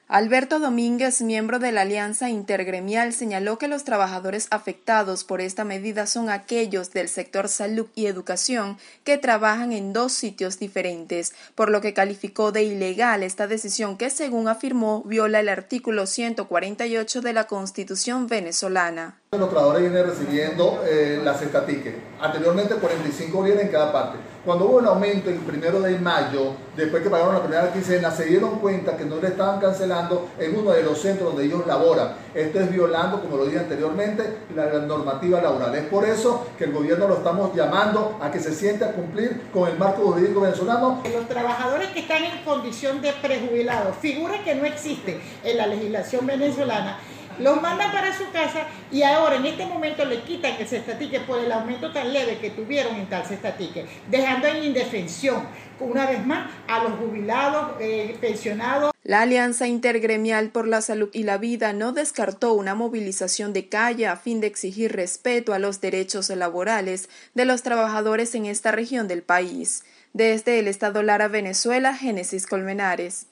Alberto 0.08 0.60
Domínguez, 0.60 1.20
miembro 1.20 1.58
de 1.58 1.72
la 1.72 1.80
Alianza 1.80 2.30
Intergremial, 2.30 3.12
señaló 3.12 3.58
que 3.58 3.66
los 3.66 3.82
trabajadores 3.82 4.46
afectados 4.52 5.24
por 5.24 5.40
esta 5.40 5.64
medida 5.64 6.06
son 6.06 6.30
aquellos 6.30 6.92
del 6.92 7.08
sector 7.08 7.48
salud 7.48 7.88
y 7.96 8.06
educación 8.06 8.78
que 9.02 9.18
trabajan 9.18 9.72
en 9.72 9.92
dos 9.92 10.12
sitios 10.12 10.60
diferentes, 10.60 11.34
por 11.56 11.70
lo 11.70 11.80
que 11.80 11.92
calificó 11.92 12.52
de 12.52 12.62
ilegal 12.62 13.24
esta 13.24 13.48
decisión 13.48 13.96
que, 13.96 14.10
según 14.10 14.46
afirmó, 14.46 15.02
viola 15.02 15.40
el 15.40 15.48
artículo 15.48 16.06
148 16.06 17.20
de 17.20 17.32
la 17.32 17.48
Constitución 17.48 18.28
venezolana. 18.28 19.18
Los 19.38 19.50
trabajadores 19.50 19.90
vienen 19.90 20.06
recibiendo 20.06 20.82
eh, 20.86 21.20
las 21.22 21.42
estatiques, 21.42 21.94
anteriormente 22.20 22.74
45 22.74 23.36
bolívares 23.36 23.66
en 23.66 23.72
cada 23.72 23.92
parte. 23.92 24.18
Cuando 24.46 24.66
hubo 24.66 24.76
un 24.76 24.86
aumento 24.86 25.28
el 25.28 25.38
primero 25.38 25.80
de 25.80 25.98
mayo, 25.98 26.52
después 26.76 27.02
que 27.02 27.10
pagaron 27.10 27.34
la 27.34 27.42
primera 27.42 27.72
quincena, 27.72 28.12
se 28.12 28.26
dieron 28.26 28.60
cuenta 28.60 28.96
que 28.96 29.04
no 29.04 29.16
le 29.16 29.28
estaban 29.28 29.58
cancelando 29.58 30.28
en 30.38 30.56
uno 30.56 30.70
de 30.70 30.84
los 30.84 31.00
centros 31.00 31.30
donde 31.30 31.46
ellos 31.46 31.66
laboran. 31.66 32.14
Esto 32.32 32.60
es 32.60 32.70
violando, 32.70 33.20
como 33.20 33.38
lo 33.38 33.46
dije 33.46 33.58
anteriormente, 33.58 34.22
la, 34.54 34.66
la 34.66 34.86
normativa 34.86 35.40
laboral. 35.40 35.74
Es 35.74 35.86
por 35.86 36.04
eso 36.04 36.46
que 36.56 36.64
el 36.64 36.72
gobierno 36.72 37.08
lo 37.08 37.16
estamos 37.16 37.54
llamando 37.56 38.18
a 38.22 38.30
que 38.30 38.38
se 38.38 38.54
siente 38.54 38.84
a 38.84 38.92
cumplir 38.92 39.42
con 39.52 39.68
el 39.68 39.76
marco 39.76 40.02
jurídico 40.12 40.40
venezolano. 40.40 41.02
Los 41.12 41.28
trabajadores 41.28 41.88
que 41.88 42.00
están 42.00 42.22
en 42.22 42.44
condición 42.44 43.02
de 43.02 43.12
prejubilados, 43.14 43.96
figura 43.96 44.44
que 44.44 44.54
no 44.54 44.64
existe 44.64 45.20
en 45.42 45.56
la 45.56 45.66
legislación 45.66 46.24
venezolana, 46.24 47.00
los 47.38 47.60
mandan 47.60 47.92
para 47.92 48.16
su 48.16 48.30
casa 48.30 48.66
y 48.90 49.02
ahora 49.02 49.36
en 49.36 49.46
este 49.46 49.66
momento 49.66 50.04
le 50.04 50.22
quitan 50.22 50.54
el 50.58 50.66
cestatique 50.66 51.20
por 51.20 51.38
el 51.38 51.50
aumento 51.52 51.92
tan 51.92 52.12
leve 52.12 52.38
que 52.38 52.50
tuvieron 52.50 52.96
en 52.96 53.06
tal 53.06 53.24
cestatique, 53.24 53.86
dejando 54.08 54.46
en 54.48 54.64
indefensión, 54.64 55.46
una 55.80 56.06
vez 56.06 56.24
más, 56.24 56.50
a 56.68 56.82
los 56.84 56.92
jubilados, 56.98 57.72
eh, 57.80 58.16
pensionados. 58.20 58.92
La 59.02 59.22
Alianza 59.22 59.68
Intergremial 59.68 60.50
por 60.50 60.66
la 60.66 60.80
Salud 60.80 61.10
y 61.12 61.22
la 61.22 61.38
Vida 61.38 61.72
no 61.72 61.92
descartó 61.92 62.54
una 62.54 62.74
movilización 62.74 63.52
de 63.52 63.68
calle 63.68 64.06
a 64.06 64.16
fin 64.16 64.40
de 64.40 64.48
exigir 64.48 64.92
respeto 64.92 65.54
a 65.54 65.58
los 65.58 65.80
derechos 65.80 66.28
laborales 66.30 67.08
de 67.34 67.44
los 67.44 67.62
trabajadores 67.62 68.34
en 68.34 68.46
esta 68.46 68.72
región 68.72 69.06
del 69.06 69.22
país. 69.22 69.84
Desde 70.12 70.58
el 70.58 70.66
Estado 70.66 71.02
Lara, 71.02 71.28
Venezuela, 71.28 71.94
Génesis 71.94 72.46
Colmenares. 72.46 73.26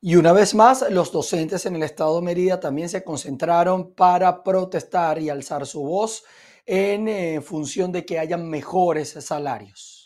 Y 0.00 0.16
una 0.16 0.32
vez 0.32 0.54
más, 0.54 0.84
los 0.90 1.12
docentes 1.12 1.66
en 1.66 1.76
el 1.76 1.82
estado 1.82 2.16
de 2.16 2.22
Mérida 2.22 2.60
también 2.60 2.88
se 2.88 3.04
concentraron 3.04 3.94
para 3.94 4.42
protestar 4.42 5.18
y 5.18 5.28
alzar 5.28 5.66
su 5.66 5.82
voz 5.82 6.24
en 6.66 7.08
eh, 7.08 7.40
función 7.40 7.92
de 7.92 8.04
que 8.04 8.18
hayan 8.18 8.48
mejores 8.48 9.10
salarios. 9.24 9.98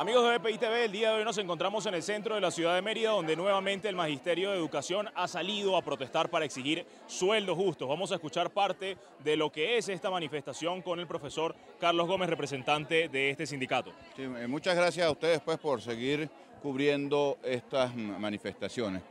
Amigos 0.00 0.30
de 0.30 0.38
BPI 0.38 0.56
TV, 0.56 0.84
el 0.86 0.92
día 0.92 1.10
de 1.10 1.18
hoy 1.18 1.24
nos 1.26 1.36
encontramos 1.36 1.84
en 1.84 1.92
el 1.92 2.02
centro 2.02 2.34
de 2.34 2.40
la 2.40 2.50
ciudad 2.50 2.74
de 2.74 2.80
Mérida, 2.80 3.10
donde 3.10 3.36
nuevamente 3.36 3.86
el 3.86 3.96
Magisterio 3.96 4.50
de 4.50 4.56
Educación 4.56 5.10
ha 5.14 5.28
salido 5.28 5.76
a 5.76 5.82
protestar 5.82 6.30
para 6.30 6.46
exigir 6.46 6.86
sueldos 7.06 7.54
justos. 7.58 7.86
Vamos 7.86 8.10
a 8.10 8.14
escuchar 8.14 8.48
parte 8.48 8.96
de 9.22 9.36
lo 9.36 9.52
que 9.52 9.76
es 9.76 9.90
esta 9.90 10.10
manifestación 10.10 10.80
con 10.80 11.00
el 11.00 11.06
profesor 11.06 11.54
Carlos 11.78 12.06
Gómez, 12.06 12.30
representante 12.30 13.10
de 13.10 13.28
este 13.28 13.46
sindicato. 13.46 13.92
Sí, 14.16 14.22
eh, 14.22 14.46
muchas 14.46 14.74
gracias 14.74 15.06
a 15.06 15.10
ustedes 15.10 15.42
pues, 15.42 15.58
por 15.58 15.82
seguir 15.82 16.30
cubriendo 16.60 17.38
estas 17.42 17.94
manifestaciones. 17.96 19.02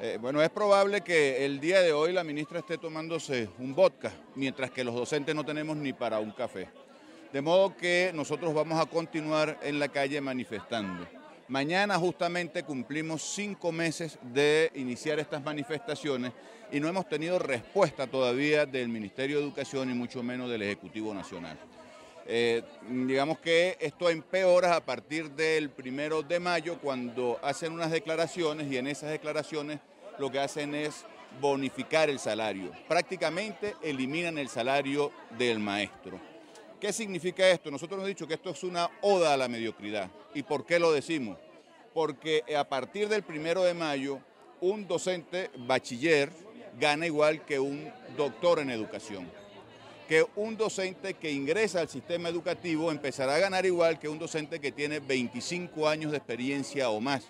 Eh, 0.00 0.18
bueno, 0.20 0.42
es 0.42 0.50
probable 0.50 1.02
que 1.02 1.44
el 1.44 1.60
día 1.60 1.80
de 1.80 1.92
hoy 1.92 2.12
la 2.12 2.24
ministra 2.24 2.58
esté 2.58 2.76
tomándose 2.76 3.48
un 3.58 3.74
vodka, 3.74 4.12
mientras 4.34 4.70
que 4.70 4.82
los 4.82 4.94
docentes 4.94 5.34
no 5.34 5.44
tenemos 5.44 5.76
ni 5.76 5.92
para 5.92 6.18
un 6.18 6.32
café. 6.32 6.68
De 7.32 7.40
modo 7.40 7.76
que 7.76 8.10
nosotros 8.14 8.52
vamos 8.52 8.80
a 8.80 8.86
continuar 8.86 9.58
en 9.62 9.78
la 9.78 9.88
calle 9.88 10.20
manifestando. 10.20 11.06
Mañana 11.48 11.98
justamente 11.98 12.62
cumplimos 12.62 13.22
cinco 13.22 13.72
meses 13.72 14.18
de 14.22 14.70
iniciar 14.74 15.18
estas 15.18 15.42
manifestaciones 15.42 16.32
y 16.70 16.80
no 16.80 16.88
hemos 16.88 17.08
tenido 17.08 17.38
respuesta 17.38 18.06
todavía 18.06 18.64
del 18.66 18.88
Ministerio 18.88 19.38
de 19.38 19.44
Educación 19.44 19.90
y 19.90 19.94
mucho 19.94 20.22
menos 20.22 20.50
del 20.50 20.62
Ejecutivo 20.62 21.12
Nacional. 21.12 21.58
Eh, 22.26 22.62
digamos 22.88 23.38
que 23.38 23.76
esto 23.80 24.08
empeora 24.08 24.76
a 24.76 24.84
partir 24.84 25.30
del 25.30 25.70
primero 25.70 26.22
de 26.22 26.38
mayo 26.38 26.78
cuando 26.78 27.38
hacen 27.42 27.72
unas 27.72 27.90
declaraciones 27.90 28.70
y 28.70 28.76
en 28.76 28.86
esas 28.86 29.10
declaraciones 29.10 29.80
lo 30.18 30.30
que 30.30 30.38
hacen 30.38 30.74
es 30.74 31.04
bonificar 31.40 32.10
el 32.10 32.18
salario. 32.18 32.70
Prácticamente 32.86 33.74
eliminan 33.82 34.38
el 34.38 34.48
salario 34.48 35.10
del 35.36 35.58
maestro. 35.58 36.20
¿Qué 36.80 36.92
significa 36.92 37.48
esto? 37.48 37.70
Nosotros 37.70 37.98
hemos 37.98 38.08
dicho 38.08 38.26
que 38.26 38.34
esto 38.34 38.50
es 38.50 38.62
una 38.62 38.90
oda 39.00 39.34
a 39.34 39.36
la 39.36 39.48
mediocridad. 39.48 40.10
¿Y 40.34 40.42
por 40.42 40.66
qué 40.66 40.78
lo 40.78 40.92
decimos? 40.92 41.38
Porque 41.94 42.42
a 42.56 42.64
partir 42.64 43.08
del 43.08 43.22
primero 43.22 43.62
de 43.62 43.74
mayo, 43.74 44.18
un 44.60 44.86
docente 44.86 45.50
bachiller 45.56 46.30
gana 46.78 47.06
igual 47.06 47.44
que 47.44 47.58
un 47.58 47.92
doctor 48.16 48.60
en 48.60 48.70
educación 48.70 49.41
que 50.08 50.26
un 50.36 50.56
docente 50.56 51.14
que 51.14 51.30
ingresa 51.30 51.80
al 51.80 51.88
sistema 51.88 52.28
educativo 52.28 52.90
empezará 52.90 53.36
a 53.36 53.38
ganar 53.38 53.66
igual 53.66 53.98
que 53.98 54.08
un 54.08 54.18
docente 54.18 54.60
que 54.60 54.72
tiene 54.72 55.00
25 55.00 55.88
años 55.88 56.10
de 56.10 56.18
experiencia 56.18 56.90
o 56.90 57.00
más. 57.00 57.24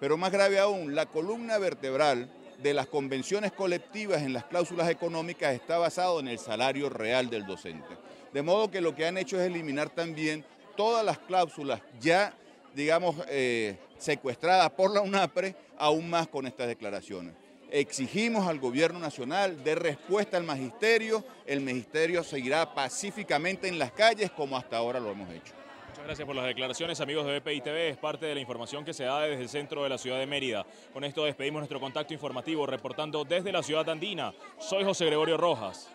Pero 0.00 0.16
más 0.16 0.32
grave 0.32 0.58
aún, 0.58 0.94
la 0.94 1.06
columna 1.06 1.58
vertebral 1.58 2.28
de 2.62 2.74
las 2.74 2.86
convenciones 2.86 3.52
colectivas 3.52 4.22
en 4.22 4.32
las 4.32 4.44
cláusulas 4.44 4.88
económicas 4.90 5.54
está 5.54 5.78
basado 5.78 6.20
en 6.20 6.28
el 6.28 6.38
salario 6.38 6.88
real 6.88 7.30
del 7.30 7.46
docente. 7.46 7.96
De 8.32 8.42
modo 8.42 8.70
que 8.70 8.80
lo 8.80 8.94
que 8.94 9.06
han 9.06 9.18
hecho 9.18 9.40
es 9.40 9.46
eliminar 9.46 9.90
también 9.90 10.44
todas 10.76 11.04
las 11.04 11.18
cláusulas 11.18 11.80
ya, 12.00 12.34
digamos, 12.74 13.16
eh, 13.28 13.76
secuestradas 13.98 14.70
por 14.70 14.92
la 14.92 15.00
UNAPRE, 15.00 15.54
aún 15.78 16.10
más 16.10 16.28
con 16.28 16.46
estas 16.46 16.68
declaraciones. 16.68 17.34
Exigimos 17.70 18.46
al 18.46 18.58
gobierno 18.58 18.98
nacional 18.98 19.62
de 19.64 19.74
respuesta 19.74 20.36
al 20.36 20.44
magisterio. 20.44 21.24
El 21.46 21.60
magisterio 21.60 22.22
seguirá 22.22 22.74
pacíficamente 22.74 23.68
en 23.68 23.78
las 23.78 23.92
calles 23.92 24.30
como 24.30 24.56
hasta 24.56 24.76
ahora 24.76 25.00
lo 25.00 25.10
hemos 25.10 25.30
hecho. 25.30 25.54
Muchas 25.88 26.04
gracias 26.04 26.26
por 26.26 26.36
las 26.36 26.46
declaraciones, 26.46 27.00
amigos 27.00 27.26
de 27.26 27.40
BPI 27.40 27.60
TV. 27.60 27.88
Es 27.90 27.96
parte 27.96 28.26
de 28.26 28.34
la 28.34 28.40
información 28.40 28.84
que 28.84 28.92
se 28.92 29.04
da 29.04 29.22
desde 29.22 29.42
el 29.42 29.48
centro 29.48 29.82
de 29.82 29.88
la 29.88 29.98
ciudad 29.98 30.18
de 30.18 30.26
Mérida. 30.26 30.66
Con 30.92 31.04
esto 31.04 31.24
despedimos 31.24 31.60
nuestro 31.60 31.80
contacto 31.80 32.12
informativo, 32.12 32.66
reportando 32.66 33.24
desde 33.24 33.52
la 33.52 33.62
ciudad 33.62 33.88
andina. 33.88 34.34
Soy 34.58 34.84
José 34.84 35.06
Gregorio 35.06 35.36
Rojas. 35.36 35.88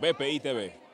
BPI 0.00 0.40
TV. 0.40 0.89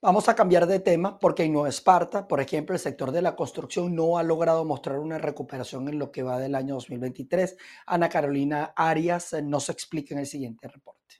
Vamos 0.00 0.28
a 0.28 0.36
cambiar 0.36 0.68
de 0.68 0.78
tema 0.78 1.18
porque 1.18 1.42
en 1.42 1.52
Nueva 1.52 1.68
Esparta, 1.68 2.28
por 2.28 2.40
ejemplo, 2.40 2.72
el 2.72 2.78
sector 2.78 3.10
de 3.10 3.20
la 3.20 3.34
construcción 3.34 3.96
no 3.96 4.16
ha 4.16 4.22
logrado 4.22 4.64
mostrar 4.64 5.00
una 5.00 5.18
recuperación 5.18 5.88
en 5.88 5.98
lo 5.98 6.12
que 6.12 6.22
va 6.22 6.38
del 6.38 6.54
año 6.54 6.74
2023. 6.74 7.56
Ana 7.84 8.08
Carolina 8.08 8.72
Arias 8.76 9.34
nos 9.42 9.68
explica 9.68 10.14
en 10.14 10.20
el 10.20 10.26
siguiente 10.26 10.68
reporte. 10.68 11.17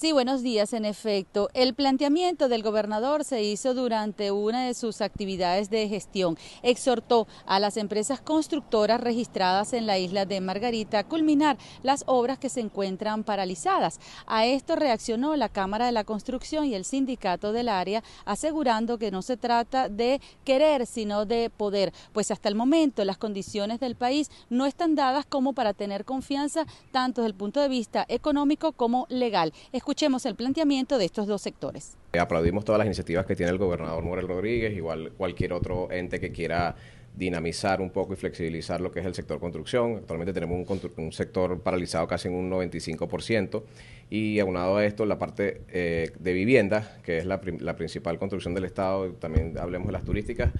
Sí, 0.00 0.12
buenos 0.12 0.44
días. 0.44 0.74
En 0.74 0.84
efecto, 0.84 1.48
el 1.54 1.74
planteamiento 1.74 2.48
del 2.48 2.62
gobernador 2.62 3.24
se 3.24 3.42
hizo 3.42 3.74
durante 3.74 4.30
una 4.30 4.64
de 4.64 4.74
sus 4.74 5.00
actividades 5.00 5.70
de 5.70 5.88
gestión. 5.88 6.38
Exhortó 6.62 7.26
a 7.46 7.58
las 7.58 7.76
empresas 7.76 8.20
constructoras 8.20 9.00
registradas 9.00 9.72
en 9.72 9.86
la 9.86 9.98
isla 9.98 10.24
de 10.24 10.40
Margarita 10.40 11.00
a 11.00 11.04
culminar 11.08 11.58
las 11.82 12.04
obras 12.06 12.38
que 12.38 12.48
se 12.48 12.60
encuentran 12.60 13.24
paralizadas. 13.24 13.98
A 14.28 14.46
esto 14.46 14.76
reaccionó 14.76 15.34
la 15.34 15.48
Cámara 15.48 15.86
de 15.86 15.90
la 15.90 16.04
Construcción 16.04 16.66
y 16.66 16.76
el 16.76 16.84
sindicato 16.84 17.50
del 17.50 17.68
área, 17.68 18.04
asegurando 18.24 18.98
que 18.98 19.10
no 19.10 19.22
se 19.22 19.36
trata 19.36 19.88
de 19.88 20.20
querer, 20.44 20.86
sino 20.86 21.26
de 21.26 21.50
poder, 21.50 21.92
pues 22.12 22.30
hasta 22.30 22.48
el 22.48 22.54
momento 22.54 23.04
las 23.04 23.18
condiciones 23.18 23.80
del 23.80 23.96
país 23.96 24.30
no 24.48 24.64
están 24.64 24.94
dadas 24.94 25.26
como 25.26 25.54
para 25.54 25.74
tener 25.74 26.04
confianza 26.04 26.66
tanto 26.92 27.22
desde 27.22 27.32
el 27.32 27.36
punto 27.36 27.60
de 27.60 27.68
vista 27.68 28.06
económico 28.08 28.70
como 28.70 29.04
legal. 29.08 29.52
Escuchemos 29.88 30.26
el 30.26 30.34
planteamiento 30.34 30.98
de 30.98 31.06
estos 31.06 31.26
dos 31.26 31.40
sectores. 31.40 31.96
Aplaudimos 32.12 32.62
todas 32.62 32.78
las 32.78 32.84
iniciativas 32.84 33.24
que 33.24 33.34
tiene 33.34 33.50
el 33.52 33.56
gobernador 33.56 34.04
Morel 34.04 34.28
Rodríguez, 34.28 34.76
igual 34.76 35.12
cualquier 35.16 35.54
otro 35.54 35.90
ente 35.90 36.20
que 36.20 36.30
quiera 36.30 36.76
dinamizar 37.16 37.80
un 37.80 37.88
poco 37.88 38.12
y 38.12 38.16
flexibilizar 38.16 38.82
lo 38.82 38.92
que 38.92 39.00
es 39.00 39.06
el 39.06 39.14
sector 39.14 39.40
construcción. 39.40 39.96
Actualmente 39.96 40.34
tenemos 40.34 40.68
un, 40.98 41.10
sector 41.10 41.62
paralizado 41.62 42.06
casi 42.06 42.28
en 42.28 42.34
un 42.34 42.50
95% 42.50 43.62
y 44.10 44.38
aunado 44.40 44.76
a 44.76 44.84
esto 44.84 45.06
la 45.06 45.18
parte 45.18 45.62
eh, 45.68 46.12
de 46.18 46.32
vivienda, 46.34 46.98
que 47.02 47.16
es 47.16 47.24
la, 47.24 47.40
la 47.58 47.74
principal 47.74 48.18
construcción 48.18 48.52
del 48.52 48.66
Estado, 48.66 49.12
también 49.12 49.56
hablemos 49.56 49.86
de 49.86 49.92
las 49.94 50.04
turísticas, 50.04 50.52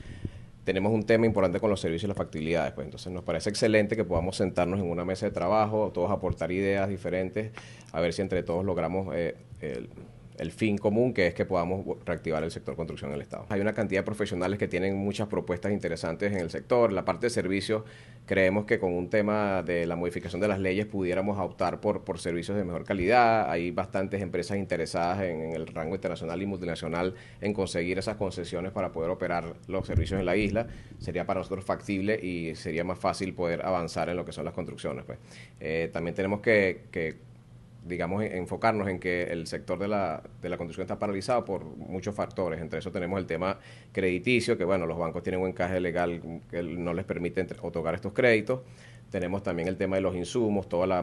tenemos 0.69 0.93
un 0.93 1.05
tema 1.05 1.25
importante 1.25 1.61
con 1.61 1.71
los 1.71 1.81
servicios 1.81 2.05
y 2.05 2.09
las 2.09 2.17
factibilidades. 2.19 2.75
Pues 2.75 2.85
entonces 2.85 3.11
nos 3.11 3.25
parece 3.25 3.49
excelente 3.49 3.97
que 3.97 4.05
podamos 4.05 4.37
sentarnos 4.37 4.79
en 4.81 4.91
una 4.91 5.03
mesa 5.03 5.25
de 5.25 5.33
trabajo, 5.33 5.93
todos 5.95 6.11
aportar 6.11 6.53
ideas 6.53 6.91
diferentes, 6.91 7.53
a 7.91 8.03
ver 8.03 8.13
si 8.13 8.21
entre 8.21 8.43
todos 8.43 8.67
logramos 8.67 9.09
eh, 9.17 9.35
el, 9.63 9.89
el 10.39 10.53
fin 10.53 10.79
común, 10.79 11.13
que 11.13 11.27
es 11.27 11.35
que 11.35 11.45
podamos 11.45 11.85
reactivar 12.05 12.43
el 12.45 12.51
sector 12.51 12.77
construcción 12.77 13.11
en 13.11 13.17
el 13.17 13.23
Estado. 13.23 13.47
Hay 13.49 13.61
una 13.61 13.75
cantidad 13.75 14.01
de 14.01 14.05
profesionales 14.05 14.59
que 14.59 14.69
tienen 14.69 14.97
muchas 14.97 15.29
propuestas 15.29 15.73
interesantes 15.73 16.33
en 16.33 16.39
el 16.39 16.51
sector. 16.51 16.93
La 16.93 17.05
parte 17.05 17.27
de 17.27 17.31
servicios, 17.31 17.83
creemos 18.27 18.65
que 18.65 18.79
con 18.79 18.93
un 18.93 19.11
tema 19.11 19.63
de 19.63 19.87
la 19.87 19.97
modificación 19.97 20.41
de 20.41 20.49
las 20.49 20.61
leyes 20.61 20.87
pudiéramos 20.87 21.39
optar 21.39 21.81
por, 21.81 22.05
por 22.05 22.19
servicios 22.19 22.57
de 22.57 22.65
mejor 22.65 22.85
calidad. 22.85 23.51
Hay 23.51 23.71
bastantes 23.71 24.23
empresas 24.23 24.59
interesadas 24.59 25.23
en, 25.23 25.53
el 25.53 25.67
rango 25.67 25.95
internacional 25.95 26.41
y 26.41 26.47
multinacional 26.47 27.15
en 27.41 27.53
conseguir 27.53 27.99
esas 27.99 28.17
concesiones 28.17 28.73
para 28.73 28.93
poder 28.93 29.11
operar 29.11 29.55
los 29.67 29.87
servicios 29.87 30.21
en 30.21 30.27
la 30.27 30.37
isla. 30.37 30.69
Sería 30.99 31.27
para 31.27 31.41
nosotros 31.41 31.65
factible 31.65 32.19
y 32.23 32.55
sería 32.55 32.85
más 32.85 32.99
fácil 32.99 33.35
poder 33.35 33.65
avanzar 33.65 34.09
en 34.09 34.17
lo 34.17 34.25
que 34.25 34.33
son 34.33 34.45
las 34.45 34.55
construcciones. 34.55 35.05
Pues. 35.05 35.19
Eh, 35.61 35.91
también 35.93 36.15
tenemos 36.15 36.41
que 36.41 37.28
digamos, 37.89 38.25
enfocarnos 38.25 38.89
en 38.89 39.01
que 39.01 39.25
el 39.25 39.47
sector 39.47 39.79
de 39.79 39.89
la, 39.89 40.23
de 40.41 40.49
la 40.49 40.57
construcción 40.57 40.85
está 40.85 40.99
paralizado 40.99 41.45
por 41.45 41.65
muchos 41.65 42.15
factores. 42.15 42.61
Entre 42.61 42.79
eso 42.79 42.93
tenemos 42.93 43.19
el 43.19 43.27
tema 43.27 43.59
crediticio, 43.93 44.57
que 44.57 44.65
bueno, 44.65 44.87
los 44.87 44.99
bancos 44.99 45.23
tienen 45.23 45.41
un 45.41 45.49
encaje 45.49 45.81
legal 45.81 46.21
que 46.51 46.63
no 46.63 46.95
les 46.95 47.05
permite 47.05 47.47
otorgar 47.63 47.95
estos 47.95 48.13
créditos. 48.13 48.61
Tenemos 49.11 49.43
también 49.43 49.69
el 49.69 49.79
tema 49.79 49.97
de 49.97 50.03
los 50.03 50.15
insumos, 50.15 50.69
toda 50.69 50.87
la, 50.87 51.03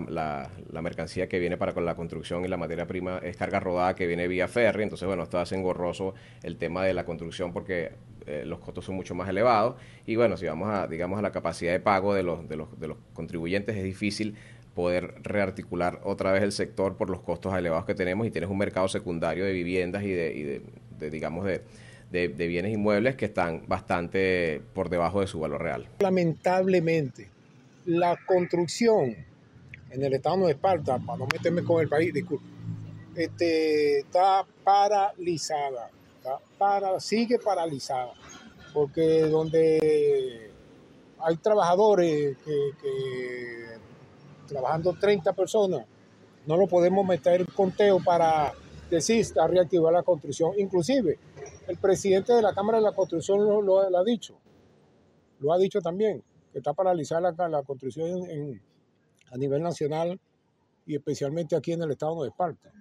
la, 0.69 0.81
mercancía 0.83 1.27
que 1.27 1.39
viene 1.39 1.57
para 1.57 1.73
con 1.73 1.85
la 1.85 1.95
construcción 1.95 2.45
y 2.45 2.47
la 2.47 2.55
materia 2.55 2.85
prima 2.85 3.17
es 3.23 3.35
carga 3.35 3.59
rodada 3.59 3.95
que 3.95 4.05
viene 4.05 4.27
vía 4.27 4.47
ferry. 4.47 4.83
Entonces, 4.83 5.07
bueno, 5.07 5.23
hace 5.23 5.55
engorroso 5.55 6.13
el 6.43 6.57
tema 6.57 6.85
de 6.85 6.93
la 6.93 7.03
construcción 7.03 7.51
porque 7.51 7.93
eh, 8.27 8.43
los 8.45 8.59
costos 8.59 8.85
son 8.85 8.95
mucho 8.95 9.15
más 9.15 9.27
elevados. 9.27 9.75
Y 10.05 10.17
bueno, 10.17 10.37
si 10.37 10.45
vamos 10.45 10.69
a, 10.69 10.87
digamos, 10.87 11.17
a 11.17 11.23
la 11.23 11.31
capacidad 11.31 11.71
de 11.71 11.79
pago 11.79 12.13
de 12.13 12.21
los, 12.21 12.47
de 12.47 12.57
los, 12.57 12.79
de 12.79 12.89
los 12.89 12.97
contribuyentes, 13.13 13.75
es 13.75 13.83
difícil 13.83 14.35
poder 14.75 15.15
rearticular 15.23 16.01
otra 16.03 16.31
vez 16.33 16.43
el 16.43 16.51
sector 16.51 16.97
por 16.97 17.09
los 17.09 17.21
costos 17.21 17.57
elevados 17.57 17.85
que 17.85 17.95
tenemos 17.95 18.27
y 18.27 18.31
tienes 18.31 18.49
un 18.49 18.57
mercado 18.57 18.87
secundario 18.89 19.45
de 19.45 19.53
viviendas 19.53 20.03
y 20.03 20.11
de, 20.11 20.61
digamos, 21.09 21.45
de, 21.45 21.61
de, 22.11 22.47
bienes 22.47 22.73
inmuebles 22.73 23.15
que 23.15 23.25
están 23.25 23.63
bastante 23.67 24.61
por 24.73 24.89
debajo 24.89 25.21
de 25.21 25.27
su 25.27 25.39
valor 25.39 25.63
real. 25.63 25.87
Lamentablemente, 25.99 27.29
la 27.85 28.17
construcción 28.25 29.15
en 29.89 30.03
el 30.03 30.13
estado 30.13 30.45
de 30.45 30.51
Esparta, 30.51 30.99
para 30.99 31.19
no 31.19 31.27
meterme 31.31 31.63
con 31.63 31.81
el 31.81 31.87
país, 31.87 32.13
disculpe, 32.13 32.45
este, 33.15 33.99
está 33.99 34.45
paralizada, 34.63 35.89
para, 36.57 36.99
sigue 36.99 37.39
paralizada, 37.39 38.11
porque 38.73 39.21
donde 39.21 40.51
hay 41.19 41.37
trabajadores 41.37 42.35
que 42.43 43.64
trabajando 44.47 44.93
30 44.93 45.33
personas, 45.33 45.85
no 46.45 46.57
lo 46.57 46.67
podemos 46.67 47.05
meter 47.05 47.41
en 47.41 47.47
conteo 47.47 47.99
para 48.03 48.53
decir 48.89 49.25
a 49.39 49.47
reactivar 49.47 49.93
la 49.93 50.03
construcción. 50.03 50.51
Inclusive, 50.57 51.17
el 51.67 51.77
presidente 51.77 52.33
de 52.33 52.41
la 52.41 52.53
Cámara 52.53 52.77
de 52.77 52.83
la 52.83 52.91
Construcción 52.93 53.39
lo, 53.65 53.79
ha 53.79 54.03
dicho, 54.03 54.35
lo 55.39 55.53
ha 55.53 55.57
dicho 55.57 55.81
también, 55.81 56.23
que 56.51 56.59
está 56.59 56.73
paralizada 56.73 57.33
la, 57.49 57.63
construcción 57.63 58.61
a 59.31 59.37
nivel 59.37 59.61
nacional 59.61 60.19
y 60.85 60.95
especialmente 60.95 61.55
aquí 61.55 61.71
en 61.71 61.81
el 61.81 61.91
estado 61.91 62.23
de 62.23 62.29
Esparta. 62.29 62.71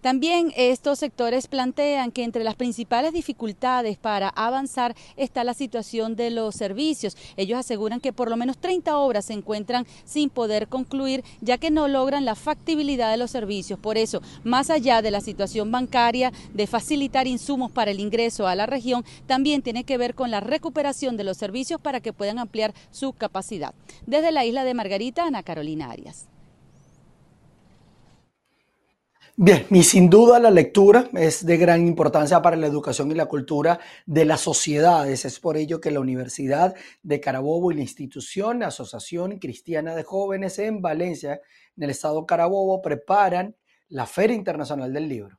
También 0.00 0.52
estos 0.56 0.98
sectores 0.98 1.46
plantean 1.46 2.10
que 2.10 2.24
entre 2.24 2.42
las 2.42 2.56
principales 2.56 3.12
dificultades 3.12 3.98
para 3.98 4.28
avanzar 4.28 4.96
está 5.16 5.44
la 5.44 5.54
situación 5.54 6.16
de 6.16 6.30
los 6.30 6.56
servicios. 6.56 7.16
Ellos 7.36 7.58
aseguran 7.58 8.00
que 8.00 8.12
por 8.12 8.28
lo 8.28 8.36
menos 8.36 8.58
30 8.58 8.96
obras 8.98 9.26
se 9.26 9.34
encuentran 9.34 9.86
sin 10.04 10.30
poder 10.30 10.66
concluir 10.66 11.22
ya 11.40 11.58
que 11.58 11.70
no 11.70 11.86
logran 11.86 12.24
la 12.24 12.34
factibilidad 12.34 13.10
de 13.10 13.16
los 13.16 13.30
servicios. 13.30 13.78
Por 13.78 13.96
eso, 13.96 14.22
más 14.42 14.70
allá 14.70 15.02
de 15.02 15.12
la 15.12 15.20
situación 15.20 15.70
bancaria, 15.70 16.32
de 16.52 16.66
facilitar 16.66 17.28
insumos 17.28 17.70
para 17.70 17.92
el 17.92 18.00
ingreso 18.00 18.48
a 18.48 18.56
la 18.56 18.66
región, 18.66 19.04
también 19.26 19.62
tiene 19.62 19.84
que 19.84 19.98
ver 19.98 20.14
con 20.14 20.30
la 20.30 20.40
recuperación 20.40 21.16
de 21.16 21.24
los 21.24 21.36
servicios 21.36 21.80
para 21.80 22.00
que 22.00 22.12
puedan 22.12 22.40
ampliar 22.40 22.74
su 22.90 23.12
capacidad. 23.12 23.74
Desde 24.06 24.32
la 24.32 24.44
isla 24.44 24.64
de 24.64 24.74
Margarita, 24.74 25.26
Ana 25.26 25.44
Carolina 25.44 25.90
Arias. 25.90 26.31
Bien, 29.34 29.66
y 29.70 29.82
sin 29.82 30.10
duda 30.10 30.38
la 30.38 30.50
lectura 30.50 31.08
es 31.14 31.46
de 31.46 31.56
gran 31.56 31.86
importancia 31.86 32.42
para 32.42 32.54
la 32.54 32.66
educación 32.66 33.10
y 33.10 33.14
la 33.14 33.24
cultura 33.24 33.80
de 34.04 34.26
las 34.26 34.42
sociedades. 34.42 35.24
Es 35.24 35.40
por 35.40 35.56
ello 35.56 35.80
que 35.80 35.90
la 35.90 36.00
Universidad 36.00 36.74
de 37.02 37.18
Carabobo 37.18 37.72
y 37.72 37.76
la 37.76 37.80
institución 37.80 38.62
Asociación 38.62 39.38
Cristiana 39.38 39.94
de 39.94 40.02
Jóvenes 40.02 40.58
en 40.58 40.82
Valencia, 40.82 41.40
en 41.76 41.82
el 41.84 41.90
estado 41.90 42.26
Carabobo, 42.26 42.82
preparan 42.82 43.56
la 43.88 44.04
Feria 44.04 44.36
Internacional 44.36 44.92
del 44.92 45.08
Libro. 45.08 45.38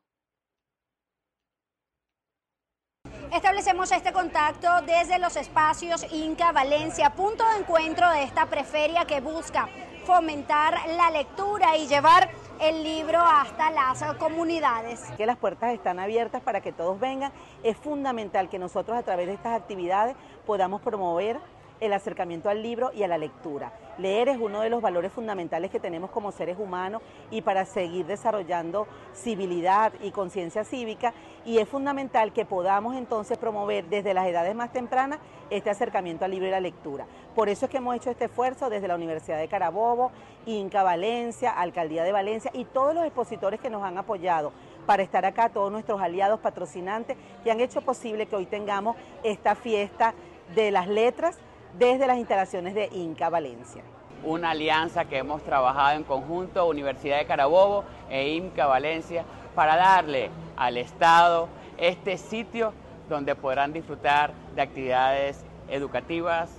Establecemos 3.32 3.92
este 3.92 4.12
contacto 4.12 4.70
desde 4.88 5.20
los 5.20 5.36
espacios 5.36 6.04
Inca 6.12 6.52
Valencia, 6.52 7.12
punto 7.12 7.44
de 7.52 7.60
encuentro 7.60 8.10
de 8.12 8.24
esta 8.24 8.48
preferia 8.50 9.06
que 9.06 9.22
busca 9.22 9.70
fomentar 10.06 10.78
la 10.98 11.10
lectura 11.12 11.78
y 11.78 11.88
llevar 11.88 12.30
el 12.60 12.84
libro 12.84 13.20
hasta 13.20 13.72
las 13.72 14.04
comunidades. 14.16 15.02
Que 15.18 15.26
las 15.26 15.38
puertas 15.38 15.74
están 15.74 16.00
abiertas 16.00 16.42
para 16.42 16.62
que 16.62 16.72
todos 16.72 17.00
vengan. 17.00 17.32
Es 17.64 17.78
fundamental 17.78 18.50
que 18.50 18.60
nosotros 18.60 18.98
a 18.98 19.04
través 19.04 19.28
de 19.28 19.34
estas 19.34 19.54
actividades 19.54 20.16
podamos 20.46 20.82
promover 20.82 21.40
el 21.80 21.94
acercamiento 21.94 22.50
al 22.50 22.62
libro 22.62 22.92
y 22.94 23.04
a 23.04 23.08
la 23.08 23.18
lectura. 23.18 23.74
Leer 23.98 24.30
es 24.30 24.38
uno 24.40 24.62
de 24.62 24.70
los 24.70 24.82
valores 24.82 25.12
fundamentales 25.12 25.70
que 25.70 25.80
tenemos 25.80 26.10
como 26.10 26.32
seres 26.32 26.58
humanos 26.58 27.02
y 27.30 27.42
para 27.42 27.66
seguir 27.66 28.06
desarrollando 28.06 28.88
civilidad 29.14 29.94
y 30.02 30.12
conciencia 30.12 30.64
cívica 30.64 31.14
y 31.46 31.60
es 31.60 31.70
fundamental 31.70 32.34
que 32.34 32.46
podamos 32.46 32.96
entonces 32.96 33.38
promover 33.38 33.86
desde 33.86 34.14
las 34.14 34.26
edades 34.26 34.56
más 34.56 34.72
tempranas 34.72 35.20
este 35.50 35.70
acercamiento 35.70 36.26
al 36.26 36.32
libro 36.32 36.48
y 36.48 36.52
la 36.52 36.60
lectura. 36.60 37.06
Por 37.36 37.50
eso 37.50 37.66
es 37.66 37.72
que 37.72 37.78
hemos 37.78 37.96
hecho 37.96 38.10
este 38.10 38.26
esfuerzo 38.26 38.70
desde 38.70 38.88
la 38.88 38.96
Universidad 38.96 39.38
de 39.38 39.48
Carabobo, 39.48 40.12
Inca 40.46 40.82
Valencia, 40.84 41.52
Alcaldía 41.52 42.04
de 42.04 42.12
Valencia 42.12 42.50
y 42.54 42.66
todos 42.66 42.96
los 42.96 43.04
expositores 43.06 43.60
que 43.60 43.70
nos 43.70 43.84
han 43.84 43.98
apoyado 43.98 44.52
para 44.86 45.04
estar 45.04 45.26
acá, 45.26 45.50
todos 45.50 45.72
nuestros 45.72 46.02
aliados 46.02 46.40
patrocinantes 46.40 47.18
que 47.44 47.52
han 47.52 47.60
hecho 47.60 47.82
posible 47.82 48.26
que 48.26 48.36
hoy 48.36 48.46
tengamos 48.46 48.96
esta 49.24 49.56
fiesta 49.56 50.14
de 50.56 50.72
las 50.72 50.88
letras 50.88 51.38
desde 51.78 52.08
las 52.08 52.18
instalaciones 52.18 52.76
de 52.76 52.90
Inca 52.94 53.30
Valencia. 53.30 53.84
Una 54.24 54.52
alianza 54.52 55.06
que 55.06 55.18
hemos 55.18 55.44
trabajado 55.44 55.98
en 55.98 56.04
conjunto, 56.04 56.68
Universidad 56.68 57.18
de 57.18 57.26
Carabobo 57.26 57.84
e 58.10 58.30
Inca 58.30 58.68
Valencia, 58.68 59.26
para 59.56 59.76
darle 59.76 60.30
al 60.56 60.78
Estado 60.78 61.50
este 61.78 62.18
sitio 62.18 62.74
donde 63.10 63.36
podrán 63.36 63.74
disfrutar 63.74 64.32
de 64.56 64.62
actividades 64.62 65.44
educativas, 65.68 66.50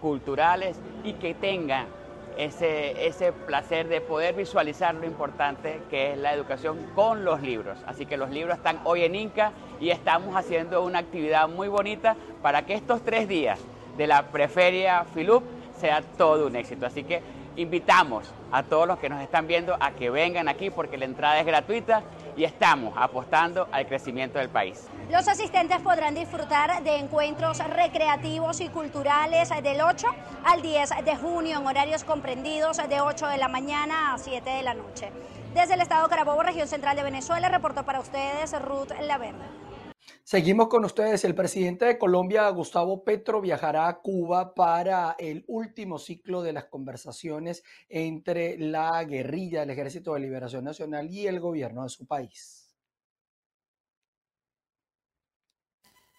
culturales 0.00 0.76
y 1.04 1.14
que 1.14 1.34
tengan 1.34 1.86
ese, 2.36 3.06
ese 3.06 3.32
placer 3.32 3.88
de 3.88 4.00
poder 4.00 4.34
visualizar 4.34 4.94
lo 4.94 5.06
importante 5.06 5.80
que 5.88 6.12
es 6.12 6.18
la 6.18 6.34
educación 6.34 6.78
con 6.94 7.24
los 7.24 7.40
libros. 7.40 7.78
Así 7.86 8.04
que 8.04 8.16
los 8.16 8.30
libros 8.30 8.58
están 8.58 8.80
hoy 8.84 9.04
en 9.04 9.14
Inca 9.14 9.52
y 9.80 9.90
estamos 9.90 10.34
haciendo 10.36 10.84
una 10.84 10.98
actividad 10.98 11.48
muy 11.48 11.68
bonita 11.68 12.16
para 12.42 12.66
que 12.66 12.74
estos 12.74 13.02
tres 13.02 13.28
días 13.28 13.58
de 13.96 14.06
la 14.06 14.22
preferia 14.24 15.04
Filup 15.04 15.44
sea 15.78 16.02
todo 16.16 16.46
un 16.46 16.56
éxito. 16.56 16.86
Así 16.86 17.04
que 17.04 17.22
invitamos 17.56 18.32
a 18.52 18.62
todos 18.62 18.86
los 18.86 18.98
que 18.98 19.08
nos 19.08 19.22
están 19.22 19.46
viendo 19.46 19.76
a 19.80 19.92
que 19.92 20.10
vengan 20.10 20.48
aquí 20.48 20.70
porque 20.70 20.96
la 20.96 21.04
entrada 21.04 21.40
es 21.40 21.46
gratuita 21.46 22.02
y 22.36 22.44
estamos 22.44 22.94
apostando 22.96 23.66
al 23.72 23.86
crecimiento 23.86 24.38
del 24.38 24.50
país. 24.50 24.86
Los 25.10 25.26
asistentes 25.26 25.80
podrán 25.80 26.14
disfrutar 26.14 26.82
de 26.82 26.96
encuentros 26.96 27.58
recreativos 27.58 28.60
y 28.60 28.68
culturales 28.68 29.50
del 29.62 29.80
8 29.80 30.06
al 30.44 30.62
10 30.62 30.90
de 31.04 31.16
junio 31.16 31.58
en 31.58 31.66
horarios 31.66 32.04
comprendidos 32.04 32.76
de 32.76 33.00
8 33.00 33.26
de 33.28 33.38
la 33.38 33.48
mañana 33.48 34.14
a 34.14 34.18
7 34.18 34.48
de 34.48 34.62
la 34.62 34.74
noche. 34.74 35.10
Desde 35.54 35.74
el 35.74 35.80
estado 35.80 36.08
Carabobo, 36.08 36.42
región 36.42 36.68
central 36.68 36.96
de 36.96 37.02
Venezuela, 37.02 37.48
reportó 37.48 37.84
para 37.84 38.00
ustedes 38.00 38.52
Ruth 38.60 38.90
Laverne. 39.00 39.66
Seguimos 40.28 40.66
con 40.66 40.84
ustedes. 40.84 41.24
El 41.24 41.36
presidente 41.36 41.84
de 41.84 41.98
Colombia, 41.98 42.48
Gustavo 42.48 43.04
Petro, 43.04 43.40
viajará 43.40 43.86
a 43.86 44.00
Cuba 44.00 44.54
para 44.54 45.14
el 45.20 45.44
último 45.46 46.00
ciclo 46.00 46.42
de 46.42 46.52
las 46.52 46.64
conversaciones 46.64 47.62
entre 47.88 48.58
la 48.58 49.04
guerrilla 49.04 49.60
del 49.60 49.70
Ejército 49.70 50.14
de 50.14 50.20
Liberación 50.20 50.64
Nacional 50.64 51.08
y 51.12 51.28
el 51.28 51.38
gobierno 51.38 51.84
de 51.84 51.90
su 51.90 52.08
país. 52.08 52.65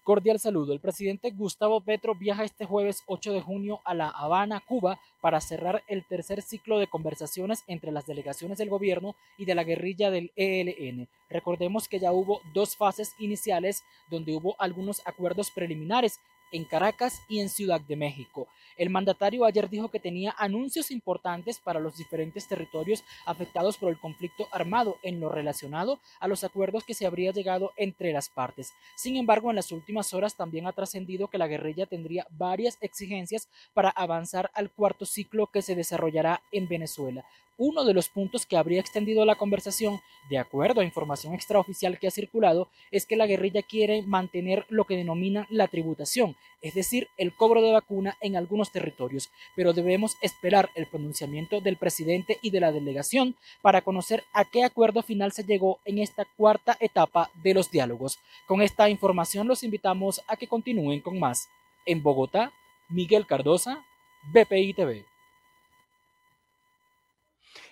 Cordial 0.07 0.39
saludo. 0.39 0.71
El 0.71 0.79
presidente 0.79 1.31
Gustavo 1.31 1.81
Petro 1.81 2.15
viaja 2.15 2.45
este 2.45 2.63
jueves 2.63 3.03
8 3.07 3.33
de 3.33 3.41
junio 3.41 3.81
a 3.83 3.93
La 3.93 4.07
Habana, 4.07 4.63
Cuba, 4.65 5.01
para 5.19 5.41
cerrar 5.41 5.83
el 5.89 6.05
tercer 6.05 6.41
ciclo 6.41 6.79
de 6.79 6.87
conversaciones 6.87 7.65
entre 7.67 7.91
las 7.91 8.05
delegaciones 8.05 8.57
del 8.57 8.69
gobierno 8.69 9.17
y 9.37 9.43
de 9.43 9.53
la 9.53 9.65
guerrilla 9.65 10.09
del 10.09 10.31
ELN. 10.37 11.09
Recordemos 11.29 11.89
que 11.89 11.99
ya 11.99 12.13
hubo 12.13 12.39
dos 12.53 12.77
fases 12.77 13.15
iniciales 13.19 13.83
donde 14.09 14.33
hubo 14.33 14.55
algunos 14.59 15.05
acuerdos 15.05 15.51
preliminares 15.51 16.21
en 16.51 16.65
Caracas 16.65 17.21
y 17.27 17.39
en 17.39 17.49
Ciudad 17.49 17.81
de 17.81 17.95
México. 17.95 18.47
El 18.77 18.89
mandatario 18.89 19.45
ayer 19.45 19.69
dijo 19.69 19.89
que 19.89 19.99
tenía 19.99 20.35
anuncios 20.37 20.91
importantes 20.91 21.59
para 21.59 21.79
los 21.79 21.97
diferentes 21.97 22.47
territorios 22.47 23.03
afectados 23.25 23.77
por 23.77 23.89
el 23.89 23.99
conflicto 23.99 24.47
armado 24.51 24.97
en 25.01 25.19
lo 25.19 25.29
relacionado 25.29 25.99
a 26.19 26.27
los 26.27 26.43
acuerdos 26.43 26.83
que 26.83 26.93
se 26.93 27.07
habría 27.07 27.31
llegado 27.31 27.71
entre 27.75 28.13
las 28.13 28.29
partes. 28.29 28.73
Sin 28.95 29.17
embargo, 29.17 29.49
en 29.49 29.55
las 29.55 29.71
últimas 29.71 30.13
horas 30.13 30.35
también 30.35 30.67
ha 30.67 30.73
trascendido 30.73 31.27
que 31.27 31.39
la 31.39 31.47
guerrilla 31.47 31.87
tendría 31.87 32.27
varias 32.29 32.77
exigencias 32.81 33.49
para 33.73 33.89
avanzar 33.89 34.51
al 34.53 34.69
cuarto 34.69 35.05
ciclo 35.05 35.47
que 35.47 35.61
se 35.61 35.75
desarrollará 35.75 36.41
en 36.51 36.67
Venezuela. 36.67 37.25
Uno 37.59 37.85
de 37.85 37.95
los 37.95 38.07
puntos 38.07 38.45
que 38.45 38.55
habría 38.55 38.79
extendido 38.79 39.25
la 39.25 39.33
conversación, 39.33 39.99
de 40.29 40.37
acuerdo 40.37 40.81
a 40.81 40.85
información 40.85 41.33
extraoficial 41.33 41.97
que 41.97 42.07
ha 42.07 42.11
circulado, 42.11 42.69
es 42.91 43.07
que 43.07 43.15
la 43.15 43.25
guerrilla 43.25 43.63
quiere 43.63 44.03
mantener 44.03 44.67
lo 44.69 44.83
que 44.83 44.95
denomina 44.95 45.47
la 45.49 45.67
tributación, 45.67 46.35
es 46.61 46.75
decir, 46.75 47.07
el 47.17 47.33
cobro 47.33 47.63
de 47.63 47.71
vacuna 47.71 48.15
en 48.21 48.35
algunos 48.35 48.71
territorios, 48.71 49.31
pero 49.55 49.73
debemos 49.73 50.17
esperar 50.21 50.69
el 50.75 50.85
pronunciamiento 50.85 51.59
del 51.59 51.77
presidente 51.77 52.37
y 52.43 52.51
de 52.51 52.59
la 52.59 52.71
delegación 52.71 53.35
para 53.63 53.81
conocer 53.81 54.23
a 54.33 54.45
qué 54.45 54.63
acuerdo 54.63 55.01
final 55.01 55.31
se 55.31 55.43
llegó 55.43 55.79
en 55.83 55.97
esta 55.97 56.25
cuarta 56.37 56.77
etapa 56.79 57.31
de 57.41 57.55
los 57.55 57.71
diálogos. 57.71 58.19
Con 58.45 58.61
esta 58.61 58.87
información 58.87 59.47
los 59.47 59.63
invitamos 59.63 60.21
a 60.27 60.35
que 60.35 60.47
continúen 60.47 61.01
con 61.01 61.19
más. 61.19 61.49
En 61.87 62.03
Bogotá, 62.03 62.51
Miguel 62.87 63.25
Cardosa, 63.25 63.83
BPI 64.31 64.73
TV. 64.73 65.16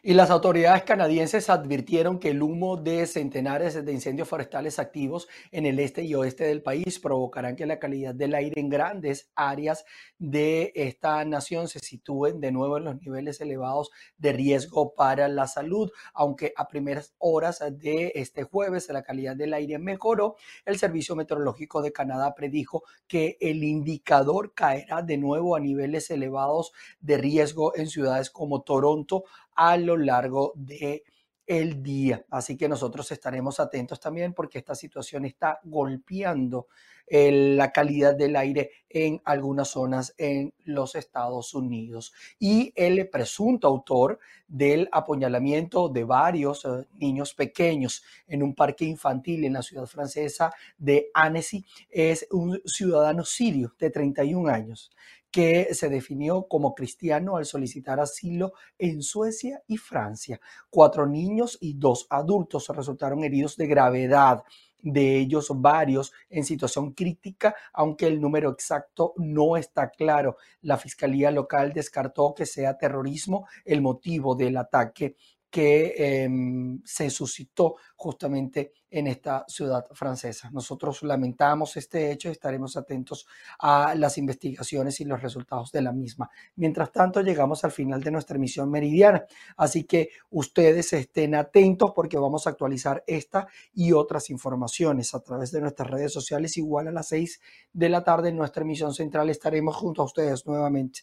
Y 0.08 0.13
las 0.13 0.30
autoridades 0.30 0.84
canadienses 0.84 1.50
advirtieron 1.50 2.20
que 2.20 2.30
el 2.30 2.44
humo 2.44 2.78
de 2.78 3.08
centenares 3.08 3.84
de 3.84 3.91
incendios 3.91 4.30
forestales 4.30 4.78
activos 4.78 5.28
en 5.52 5.65
el 5.65 5.80
este 5.80 6.04
y 6.04 6.13
oeste 6.13 6.44
del 6.44 6.62
país 6.62 7.00
provocarán 7.00 7.56
que 7.56 7.65
la 7.65 7.80
calidad 7.80 8.13
del 8.13 8.36
aire 8.36 8.62
en 8.62 8.70
grandes 8.70 9.32
áreas 9.34 9.84
de 10.20 10.72
esta 10.76 11.26
nación 11.26 11.68
se 11.68 11.80
sitúen 11.80 12.39
de 12.39 12.52
nuevo 12.52 12.78
en 12.78 12.84
los 12.84 13.02
niveles 13.02 13.41
elevados 13.41 13.89
de 14.20 14.34
riesgo 14.34 14.94
para 14.94 15.28
la 15.28 15.48
salud. 15.48 15.89
Aunque 16.13 16.54
a 16.56 16.68
primeras 16.68 17.15
horas 17.18 17.63
de 17.72 18.12
este 18.13 18.44
jueves 18.44 18.88
la 18.89 19.02
calidad 19.02 19.36
del 19.36 19.56
aire 19.56 19.80
mejoró, 19.80 20.36
el 20.65 20.78
Servicio 20.78 21.15
Meteorológico 21.15 21.82
de 21.82 21.91
Canadá 21.91 22.36
predijo 22.36 22.84
que 23.08 23.39
el 23.41 23.63
indicador 23.63 24.54
caerá 24.54 25.02
de 25.02 25.18
nuevo 25.18 25.56
a 25.56 25.60
niveles 25.60 26.12
elevados 26.12 26.74
de 27.02 27.18
riesgo 27.18 27.76
en 27.76 27.88
ciudades 27.88 28.30
como 28.30 28.62
Toronto, 28.62 29.24
a 29.56 29.78
lo 29.78 29.98
largo 29.98 30.54
de 30.56 31.04
el 31.48 31.84
día. 31.84 32.26
Así 32.30 32.58
que 32.58 32.68
nosotros 32.68 33.12
estaremos 33.12 33.60
atentos 33.60 34.00
también 34.00 34.34
porque 34.34 34.58
esta 34.58 34.76
situación 34.76 35.26
está 35.26 35.60
golpeando 35.63 36.68
la 37.08 37.72
calidad 37.72 38.15
del 38.15 38.36
aire 38.36 38.72
en 38.89 39.22
algunas 39.26 39.70
zonas 39.70 40.15
en 40.18 40.54
los 40.63 40.96
Estados 40.96 41.54
Unidos. 41.54 42.13
Y 42.39 42.74
el 42.76 43.08
presunto 43.10 43.68
autor 43.68 44.20
del 44.48 44.89
apuñalamiento 44.91 45.89
de 45.89 46.04
varios 46.04 46.65
eh, 46.65 46.88
niños 46.98 47.34
pequeños 47.34 48.04
en 48.28 48.41
un 48.41 48.56
parque 48.56 48.86
infantil 48.86 49.46
en 49.46 49.54
la 49.54 49.62
ciudad 49.62 49.86
francesa 49.86 50.52
de 50.78 51.10
Annecy 51.13 51.63
es 51.89 52.28
un 52.32 52.60
ciudadano 52.65 53.24
sirio 53.24 53.74
de 53.78 53.89
31 53.91 54.50
años 54.50 54.91
que 55.36 55.74
se 55.74 55.89
definió 55.89 56.48
como 56.48 56.74
cristiano 56.74 57.36
al 57.36 57.43
solicitar 57.43 58.00
asilo 58.00 58.54
en 58.80 59.02
Suecia 59.02 59.62
y 59.67 59.76
Francia. 59.76 60.39
Cuatro 60.69 61.06
niños 61.06 61.58
y 61.60 61.74
dos 61.74 62.08
adultos 62.10 62.69
resultaron 62.69 63.21
heridos 63.21 63.58
de 63.58 63.67
gravedad 63.67 64.45
de 64.82 65.17
ellos 65.17 65.52
varios 65.54 66.13
en 66.30 66.45
situación 66.45 66.93
crítica, 66.93 67.54
aunque 67.74 68.08
el 68.08 68.21
número 68.21 68.50
exacto 68.50 69.13
no 69.17 69.58
está 69.58 69.89
claro. 69.89 70.38
La 70.62 70.78
Fiscalía 70.78 71.32
local 71.32 71.74
descartó 71.74 72.34
que 72.34 72.45
sea 72.45 72.78
terrorismo 72.78 73.45
el 73.65 73.82
motivo 73.82 74.36
del 74.36 74.56
ataque 74.56 75.17
que 75.49 75.93
em, 75.97 76.81
se 76.84 77.10
suscitó 77.10 77.75
justamente 77.95 78.73
en 78.89 79.08
esta 79.08 79.43
ciudad 79.47 79.86
francesa. 79.91 80.49
Nosotros 80.51 81.03
lamentamos 81.03 81.75
este 81.75 82.12
hecho 82.12 82.29
y 82.29 82.31
estaremos 82.31 82.77
atentos 82.77 83.27
a 83.60 83.93
las 83.95 84.17
investigaciones 84.17 84.99
y 85.01 85.05
los 85.05 85.21
resultados 85.21 85.71
de 85.71 85.81
la 85.81 85.91
misma. 85.91 86.29
Mientras 86.55 86.91
tanto, 86.91 87.21
llegamos 87.21 87.63
al 87.63 87.71
final 87.71 88.01
de 88.01 88.12
nuestra 88.12 88.38
emisión 88.38 88.69
meridiana, 88.71 89.25
así 89.58 89.84
que 89.84 90.10
ustedes 90.29 90.93
estén 90.93 91.36
atentos 91.36 91.91
porque 91.93 92.17
vamos 92.17 92.47
a 92.47 92.51
actualizar 92.51 93.03
esta 93.05 93.47
y 93.73 93.91
otras 93.91 94.29
informaciones 94.29 95.13
a 95.13 95.21
través 95.21 95.51
de 95.51 95.62
nuestras 95.62 95.89
redes 95.89 96.13
sociales. 96.13 96.58
Igual 96.58 96.88
a 96.88 96.91
las 96.91 97.10
seis 97.10 97.41
de 97.73 97.89
la 97.89 98.03
tarde 98.03 98.29
en 98.29 98.38
nuestra 98.38 98.63
emisión 98.63 98.93
central 98.93 99.29
estaremos 99.29 99.75
junto 99.75 100.01
a 100.01 100.05
ustedes 100.05 100.45
nuevamente 100.45 101.01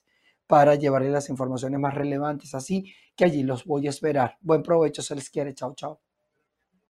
para 0.52 0.74
llevarles 0.74 1.12
las 1.12 1.30
informaciones 1.30 1.80
más 1.80 1.94
relevantes. 1.94 2.54
Así 2.54 2.92
que 3.16 3.24
allí 3.24 3.42
los 3.42 3.64
voy 3.64 3.86
a 3.86 3.90
esperar. 3.90 4.36
Buen 4.42 4.62
provecho, 4.62 5.00
se 5.00 5.14
les 5.14 5.30
quiere. 5.30 5.54
Chao, 5.54 5.72
chao. 5.74 6.02